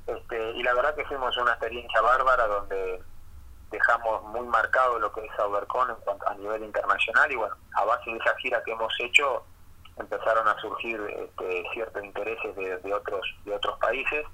Este, 0.06 0.50
y 0.52 0.62
la 0.62 0.74
verdad 0.74 0.94
que 0.94 1.04
fuimos 1.04 1.36
una 1.36 1.52
experiencia 1.52 2.00
bárbara 2.00 2.46
donde 2.46 3.02
dejamos 3.70 4.22
muy 4.24 4.46
marcado 4.46 4.98
lo 4.98 5.12
que 5.12 5.24
es 5.24 5.32
Saubercon 5.36 5.90
en 5.90 5.96
cuanto 5.96 6.28
a 6.28 6.34
nivel 6.34 6.64
internacional 6.64 7.30
y 7.30 7.36
bueno, 7.36 7.54
a 7.74 7.84
base 7.84 8.10
de 8.10 8.16
esa 8.16 8.34
gira 8.38 8.62
que 8.64 8.72
hemos 8.72 8.92
hecho 8.98 9.44
empezaron 9.96 10.48
a 10.48 10.58
surgir 10.60 11.00
este, 11.08 11.64
ciertos 11.72 12.02
intereses 12.02 12.56
de, 12.56 12.78
de 12.78 12.94
otros 12.94 13.20
de 13.44 13.54
otros 13.54 13.78
países 13.78 14.26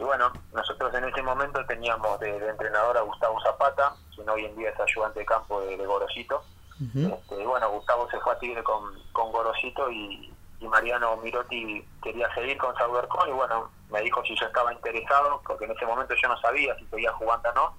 y 0.00 0.02
bueno, 0.02 0.32
nosotros 0.54 0.94
en 0.94 1.04
ese 1.04 1.22
momento 1.22 1.64
teníamos 1.66 2.18
de, 2.20 2.40
de 2.40 2.48
entrenador 2.48 2.96
a 2.96 3.02
Gustavo 3.02 3.38
Zapata, 3.42 3.94
quien 4.14 4.28
hoy 4.30 4.46
en 4.46 4.56
día 4.56 4.70
es 4.70 4.80
ayudante 4.80 5.20
de 5.20 5.26
campo 5.26 5.60
de, 5.60 5.76
de 5.76 5.86
Gorosito, 5.86 6.42
Este, 6.80 7.46
bueno, 7.46 7.70
Gustavo 7.70 8.08
se 8.10 8.18
fue 8.20 8.32
a 8.32 8.38
Tigre 8.38 8.62
con, 8.62 8.82
con 9.12 9.30
Gorosito 9.32 9.90
y, 9.90 10.32
Mariano 10.60 11.16
Mirotti 11.16 11.84
quería 12.02 12.32
seguir 12.34 12.56
con 12.58 12.76
Saubercon 12.76 13.28
y 13.28 13.32
bueno, 13.32 13.70
me 13.90 14.02
dijo 14.02 14.22
si 14.24 14.36
yo 14.36 14.46
estaba 14.46 14.72
interesado, 14.72 15.40
porque 15.44 15.64
en 15.64 15.72
ese 15.72 15.86
momento 15.86 16.14
yo 16.14 16.28
no 16.28 16.38
sabía 16.38 16.76
si 16.76 16.86
seguía 16.86 17.12
jugando 17.14 17.48
o 17.48 17.54
no, 17.54 17.76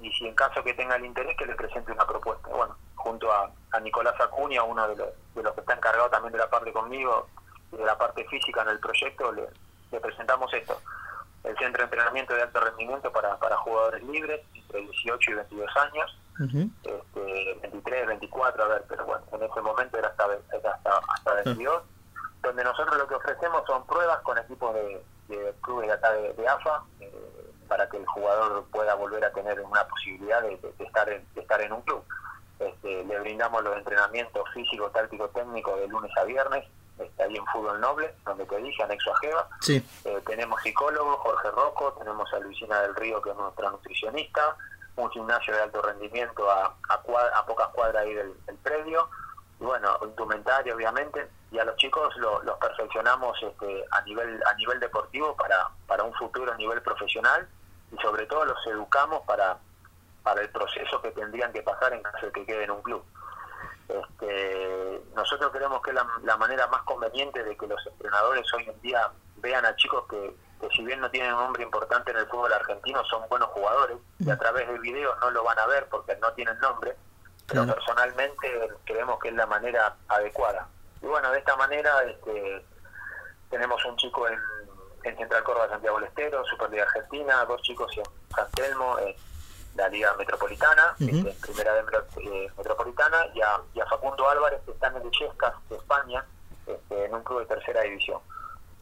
y 0.00 0.12
si 0.12 0.26
en 0.26 0.34
caso 0.34 0.62
que 0.62 0.74
tenga 0.74 0.96
el 0.96 1.06
interés 1.06 1.36
que 1.36 1.46
le 1.46 1.56
presente 1.56 1.90
una 1.90 2.06
propuesta. 2.06 2.48
Bueno, 2.48 2.76
junto 2.94 3.32
a, 3.32 3.50
a 3.72 3.80
Nicolás 3.80 4.20
Acuña, 4.20 4.62
uno 4.62 4.86
de 4.88 4.96
los, 4.96 5.08
de 5.34 5.42
los 5.42 5.54
que 5.54 5.60
está 5.60 5.74
encargado 5.74 6.10
también 6.10 6.32
de 6.32 6.38
la 6.38 6.50
parte 6.50 6.72
conmigo, 6.72 7.28
de 7.72 7.84
la 7.84 7.96
parte 7.96 8.24
física 8.26 8.62
en 8.62 8.68
el 8.68 8.78
proyecto, 8.78 9.32
le, 9.32 9.48
le 9.90 10.00
presentamos 10.00 10.52
esto. 10.52 10.80
El 11.44 11.56
centro 11.56 11.78
de 11.78 11.84
entrenamiento 11.84 12.34
de 12.34 12.42
alto 12.42 12.60
rendimiento 12.60 13.10
para, 13.10 13.36
para 13.38 13.56
jugadores 13.56 14.02
libres, 14.04 14.42
entre 14.54 14.82
18 14.82 15.30
y 15.30 15.34
22 15.34 15.76
años, 15.76 16.18
Este, 16.82 17.58
23, 17.62 18.06
24, 18.06 18.64
a 18.64 18.68
ver, 18.68 18.84
pero 18.88 19.04
bueno, 19.06 19.24
en 19.32 19.42
ese 19.42 19.60
momento 19.60 19.98
era 19.98 20.08
hasta, 20.08 20.24
era 20.52 20.72
hasta, 20.72 21.00
hasta 21.14 21.34
22, 21.44 21.82
donde 22.42 22.64
nosotros 22.64 22.96
lo 22.96 23.08
que 23.08 23.14
ofrecemos 23.14 23.62
son 23.66 23.84
pruebas 23.86 24.20
con 24.20 24.38
equipos 24.38 24.74
de, 24.74 25.02
de 25.28 25.54
clubes 25.62 25.88
de 25.88 25.94
acá 25.94 26.12
de, 26.12 26.32
de 26.34 26.48
AFA, 26.48 26.82
eh, 27.00 27.50
para 27.68 27.88
que 27.88 27.96
el 27.98 28.06
jugador 28.06 28.64
pueda 28.70 28.94
volver 28.94 29.24
a 29.24 29.32
tener 29.32 29.60
una 29.60 29.84
posibilidad 29.88 30.40
de, 30.42 30.58
estar, 30.78 31.08
en, 31.08 31.26
de 31.34 31.40
estar 31.40 31.60
en 31.60 31.72
un 31.72 31.82
club. 31.82 32.02
Este, 32.58 33.04
le 33.04 33.20
brindamos 33.20 33.62
los 33.62 33.76
entrenamientos 33.76 34.42
físicos, 34.54 34.92
tácticos, 34.92 35.32
técnicos 35.32 35.78
de 35.78 35.86
lunes 35.88 36.10
a 36.16 36.24
viernes, 36.24 36.64
este, 36.98 37.22
ahí 37.22 37.36
en 37.36 37.46
Fútbol 37.46 37.80
Noble, 37.80 38.14
donde 38.24 38.44
te 38.46 38.56
dije, 38.56 38.82
anexo 38.82 39.12
a 39.14 39.18
Jeva. 39.20 39.48
Sí, 39.60 39.84
Eh, 40.04 40.20
tenemos 40.26 40.60
psicólogo, 40.62 41.16
Jorge 41.18 41.50
Rocco, 41.50 41.92
tenemos 41.98 42.32
a 42.32 42.38
Luisina 42.40 42.80
del 42.82 42.94
Río, 42.96 43.20
que 43.22 43.30
es 43.30 43.36
nuestra 43.36 43.70
nutricionista, 43.70 44.56
un 45.04 45.10
gimnasio 45.10 45.54
de 45.54 45.62
alto 45.62 45.80
rendimiento 45.82 46.50
a, 46.50 46.74
a, 46.88 47.02
cua- 47.02 47.30
a 47.34 47.44
pocas 47.46 47.68
cuadras 47.68 48.02
ahí 48.02 48.14
del, 48.14 48.34
predio, 48.62 49.08
y 49.60 49.64
bueno, 49.64 49.98
indumentaria 50.02 50.74
obviamente, 50.74 51.28
y 51.50 51.58
a 51.58 51.64
los 51.64 51.76
chicos 51.76 52.14
lo- 52.16 52.42
los 52.42 52.58
perfeccionamos 52.58 53.36
este, 53.42 53.84
a 53.92 54.00
nivel 54.02 54.40
a 54.44 54.54
nivel 54.54 54.78
deportivo 54.80 55.34
para, 55.36 55.68
para 55.86 56.02
un 56.04 56.12
futuro 56.14 56.52
a 56.52 56.56
nivel 56.56 56.82
profesional, 56.82 57.48
y 57.92 57.96
sobre 58.02 58.26
todo 58.26 58.44
los 58.44 58.66
educamos 58.66 59.22
para, 59.26 59.58
para 60.22 60.42
el 60.42 60.50
proceso 60.50 61.00
que 61.00 61.10
tendrían 61.12 61.52
que 61.52 61.62
pasar 61.62 61.92
en 61.92 62.02
caso 62.02 62.26
de 62.26 62.32
que 62.32 62.44
queden 62.46 62.64
en 62.64 62.70
un 62.72 62.82
club. 62.82 63.04
Este, 63.88 65.02
nosotros 65.14 65.50
creemos 65.50 65.80
que 65.82 65.90
es 65.92 65.96
la 66.22 66.36
manera 66.36 66.66
más 66.66 66.82
conveniente 66.82 67.42
de 67.42 67.56
que 67.56 67.66
los 67.66 67.84
entrenadores 67.86 68.52
hoy 68.52 68.68
en 68.68 68.80
día 68.82 69.10
vean 69.36 69.64
a 69.64 69.74
chicos 69.76 70.04
que, 70.10 70.36
que 70.60 70.68
si 70.70 70.84
bien 70.84 71.00
no 71.00 71.10
tienen 71.10 71.32
un 71.34 71.40
nombre 71.40 71.62
importante 71.62 72.10
en 72.10 72.18
el 72.18 72.26
fútbol 72.26 72.52
argentino, 72.52 73.04
son 73.04 73.28
buenos 73.28 73.48
jugadores 73.50 73.96
y 74.18 74.30
a 74.30 74.38
través 74.38 74.66
del 74.68 74.78
video 74.80 75.14
no 75.16 75.30
lo 75.30 75.44
van 75.44 75.58
a 75.58 75.66
ver 75.66 75.86
porque 75.88 76.16
no 76.16 76.32
tienen 76.32 76.58
nombre, 76.60 76.96
pero 77.46 77.64
Claro. 77.64 77.74
personalmente 77.78 78.68
creemos 78.84 79.18
que 79.20 79.28
es 79.28 79.34
la 79.34 79.46
manera 79.46 79.94
adecuada. 80.08 80.66
Y 81.00 81.06
bueno, 81.06 81.30
de 81.30 81.38
esta 81.38 81.56
manera 81.56 82.02
este, 82.02 82.64
tenemos 83.50 83.84
un 83.84 83.96
chico 83.96 84.26
en, 84.28 84.38
en 85.04 85.16
Central 85.16 85.42
Córdoba, 85.44 85.68
Santiago 85.68 85.98
del 86.00 86.08
Estero, 86.08 86.44
Superliga 86.44 86.82
Argentina, 86.84 87.44
dos 87.44 87.62
chicos 87.62 87.90
en 87.96 88.04
San 88.34 88.50
Telmo, 88.52 88.98
en 88.98 89.14
la 89.76 89.88
Liga 89.88 90.12
Metropolitana, 90.18 90.94
este, 90.98 91.30
en 91.30 91.40
Primera 91.40 91.72
de 91.74 91.80
eh, 92.24 92.50
Metropolitana, 92.56 93.26
y 93.32 93.40
a, 93.40 93.60
y 93.74 93.80
a 93.80 93.86
Facundo 93.86 94.28
Álvarez, 94.28 94.60
que 94.64 94.72
está 94.72 94.88
en 94.88 94.96
el 94.96 95.06
Illescas 95.06 95.54
de 95.70 95.76
España, 95.76 96.24
este, 96.66 97.04
en 97.04 97.14
un 97.14 97.22
club 97.22 97.40
de 97.40 97.46
tercera 97.46 97.82
división. 97.82 98.20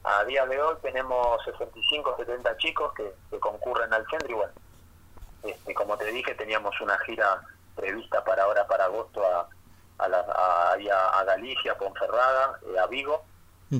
A 0.09 0.25
día 0.25 0.47
de 0.47 0.61
hoy 0.63 0.77
tenemos 0.83 1.43
65, 1.45 2.15
70 2.17 2.57
chicos 2.59 2.93
que, 2.95 3.13
que 3.29 3.41
concurren 3.41 3.93
al 3.93 4.07
centro 4.09 4.29
y 4.31 4.35
bueno, 4.35 4.53
este, 5.43 5.75
como 5.75 5.99
te 5.99 6.07
dije, 6.07 6.35
teníamos 6.37 6.81
una 6.81 6.97
gira 7.01 7.43
prevista 7.75 8.23
para 8.25 8.45
ahora, 8.45 8.67
para 8.69 8.85
agosto, 8.85 9.21
a, 9.27 9.49
a, 9.99 10.09
la- 10.09 10.21
a- 10.21 11.25
Galicia, 11.25 11.77
Ponferrada, 11.77 12.59
eh, 12.73 12.79
a 12.79 12.87
Vigo, 12.87 13.25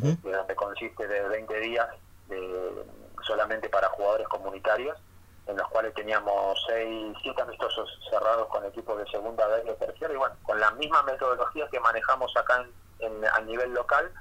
este, 0.09 0.31
donde 0.33 0.57
consiste 0.57 1.07
de 1.07 1.29
20 1.29 1.61
días 1.61 1.89
de- 2.27 2.85
solamente 3.23 3.69
para 3.69 3.89
jugadores 3.91 4.27
comunitarios, 4.29 4.99
en 5.47 5.57
los 5.57 5.69
cuales 5.69 5.95
teníamos 5.95 6.61
6, 6.67 7.17
7 7.23 7.43
amistosos 7.43 7.89
cerrados 8.11 8.49
con 8.49 8.65
equipos 8.67 8.99
de 8.99 9.07
segunda 9.07 9.47
vez 9.47 9.65
y 9.65 9.69
de 9.69 9.75
tercera, 9.77 10.13
y 10.13 10.17
bueno, 10.17 10.35
con 10.43 10.59
la 10.59 10.73
misma 10.73 11.03
metodología 11.05 11.69
que 11.71 11.79
manejamos 11.79 12.37
acá 12.37 12.67
en, 12.99 13.07
en- 13.07 13.25
a 13.27 13.39
nivel 13.43 13.73
local, 13.73 14.13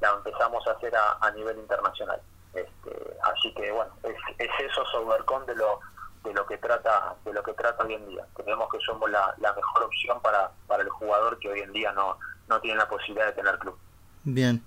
la 0.00 0.10
empezamos 0.10 0.66
a 0.66 0.72
hacer 0.72 0.94
a, 0.96 1.18
a 1.20 1.30
nivel 1.32 1.58
internacional. 1.58 2.20
Este, 2.54 3.16
así 3.22 3.52
que 3.54 3.70
bueno, 3.70 3.92
es, 4.02 4.16
es 4.38 4.50
eso 4.58 4.84
Sobercon 4.86 5.46
de 5.46 5.54
lo 5.54 5.78
de 6.24 6.34
lo 6.34 6.44
que 6.46 6.58
trata 6.58 7.14
de 7.24 7.32
lo 7.32 7.42
que 7.42 7.52
trata 7.54 7.84
hoy 7.84 7.94
en 7.94 8.08
día. 8.08 8.24
Creemos 8.34 8.68
que 8.70 8.78
somos 8.80 9.10
la, 9.10 9.34
la 9.38 9.52
mejor 9.52 9.84
opción 9.84 10.20
para, 10.20 10.50
para 10.66 10.82
el 10.82 10.88
jugador 10.90 11.38
que 11.38 11.48
hoy 11.48 11.60
en 11.60 11.72
día 11.72 11.92
no, 11.92 12.18
no 12.48 12.60
tiene 12.60 12.78
la 12.78 12.88
posibilidad 12.88 13.26
de 13.26 13.32
tener 13.32 13.58
club. 13.58 13.76
Bien, 14.24 14.62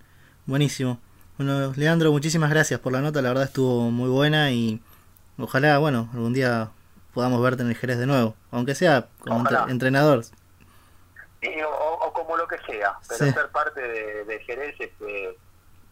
buenísimo. 0.45 0.99
Bueno, 1.37 1.73
Leandro, 1.75 2.11
muchísimas 2.11 2.49
gracias 2.49 2.79
por 2.79 2.93
la 2.93 3.01
nota, 3.01 3.21
la 3.21 3.29
verdad 3.29 3.45
estuvo 3.45 3.89
muy 3.91 4.09
buena 4.09 4.51
y 4.51 4.81
ojalá, 5.37 5.77
bueno, 5.79 6.09
algún 6.13 6.33
día 6.33 6.69
podamos 7.13 7.41
verte 7.41 7.63
en 7.63 7.69
el 7.69 7.75
Jerez 7.75 7.97
de 7.97 8.05
nuevo, 8.05 8.35
aunque 8.51 8.75
sea 8.75 9.07
como 9.19 9.43
entrenador. 9.67 10.23
Y, 11.41 11.49
como 12.23 12.37
lo 12.37 12.47
que 12.47 12.57
sea, 12.59 12.97
pero 13.07 13.25
Sí. 13.25 13.31
ser 13.31 13.49
parte 13.51 13.81
de, 13.81 14.25
de 14.25 14.39
Jerez, 14.43 14.75
este, 14.79 15.37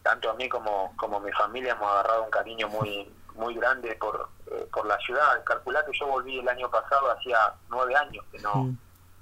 tanto 0.02 0.30
a 0.30 0.34
mí 0.34 0.48
como, 0.48 0.92
como 0.96 1.20
mi 1.20 1.30
familia 1.32 1.72
hemos 1.72 1.90
agarrado 1.90 2.24
un 2.24 2.30
cariño 2.30 2.68
muy 2.68 3.12
muy 3.34 3.54
grande 3.54 3.94
por, 3.96 4.28
eh, 4.50 4.66
por 4.70 4.84
la 4.84 4.98
ciudad. 4.98 5.42
Calculá 5.44 5.82
que 5.86 5.98
yo 5.98 6.06
volví 6.06 6.38
el 6.38 6.48
año 6.48 6.68
pasado, 6.70 7.10
hacía 7.12 7.54
nueve 7.70 7.96
años 7.96 8.22
que 8.30 8.38
no, 8.40 8.68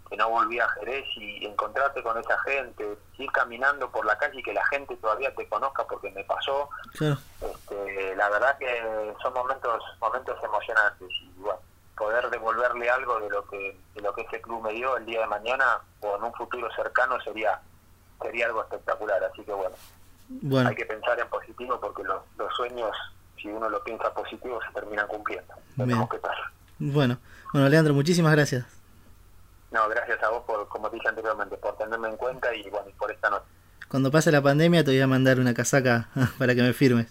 que 0.08 0.16
no 0.16 0.28
volví 0.30 0.58
a 0.58 0.68
Jerez 0.70 1.04
y 1.14 1.46
encontrarte 1.46 2.02
con 2.02 2.18
esa 2.18 2.36
gente, 2.40 2.98
ir 3.18 3.30
caminando 3.30 3.88
por 3.88 4.04
la 4.04 4.18
calle 4.18 4.40
y 4.40 4.42
que 4.42 4.52
la 4.52 4.66
gente 4.66 4.96
todavía 4.96 5.32
te 5.36 5.48
conozca 5.48 5.84
porque 5.86 6.10
me 6.10 6.24
pasó, 6.24 6.68
este, 7.40 8.16
la 8.16 8.28
verdad 8.30 8.58
que 8.58 9.14
son 9.22 9.32
momentos 9.32 9.80
momentos 10.00 10.36
emocionantes 10.42 11.08
y 11.22 11.30
bueno, 11.36 11.60
poder 12.00 12.30
devolverle 12.30 12.88
algo 12.88 13.20
de 13.20 13.28
lo 13.28 13.46
que 13.46 13.76
de 13.94 14.00
lo 14.00 14.14
que 14.14 14.22
ese 14.22 14.40
club 14.40 14.62
me 14.62 14.72
dio 14.72 14.96
el 14.96 15.04
día 15.04 15.20
de 15.20 15.26
mañana 15.26 15.80
o 16.00 16.16
en 16.16 16.24
un 16.24 16.32
futuro 16.32 16.66
cercano 16.74 17.20
sería 17.20 17.60
sería 18.22 18.46
algo 18.46 18.62
espectacular 18.62 19.22
así 19.24 19.44
que 19.44 19.52
bueno 19.52 19.76
Bueno, 20.30 20.70
hay 20.70 20.76
que 20.76 20.86
pensar 20.86 21.20
en 21.20 21.28
positivo 21.28 21.78
porque 21.78 22.02
los, 22.04 22.22
los 22.38 22.54
sueños, 22.54 22.96
si 23.36 23.48
uno 23.48 23.68
lo 23.68 23.82
piensa 23.84 24.14
positivo, 24.14 24.60
se 24.64 24.72
terminan 24.72 25.08
cumpliendo. 25.08 25.52
Tenemos 25.76 26.08
que 26.08 26.18
pasar. 26.18 26.44
bueno, 26.78 27.18
bueno, 27.52 27.68
Leandro, 27.68 27.92
muchísimas 27.94 28.32
gracias. 28.32 28.64
No, 29.72 29.88
gracias 29.88 30.22
a 30.22 30.28
vos 30.30 30.44
por, 30.44 30.68
como 30.68 30.88
te 30.88 30.96
dije 30.96 31.08
anteriormente, 31.08 31.56
por 31.56 31.76
tenerme 31.76 32.08
en 32.08 32.16
cuenta 32.16 32.54
y 32.54 32.62
bueno, 32.70 32.88
y 32.88 32.92
por 32.92 33.10
esta 33.10 33.28
noche. 33.28 33.46
Cuando 33.88 34.10
pase 34.12 34.30
la 34.30 34.40
pandemia 34.40 34.84
te 34.84 34.92
voy 34.92 35.00
a 35.00 35.08
mandar 35.08 35.40
una 35.40 35.52
casaca 35.52 36.08
para 36.38 36.54
que 36.54 36.62
me 36.62 36.72
firmes. 36.72 37.08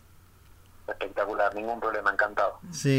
Espectacular, 0.88 1.54
ningún 1.54 1.80
problema, 1.80 2.12
encantado. 2.12 2.58
Sí. 2.72 2.98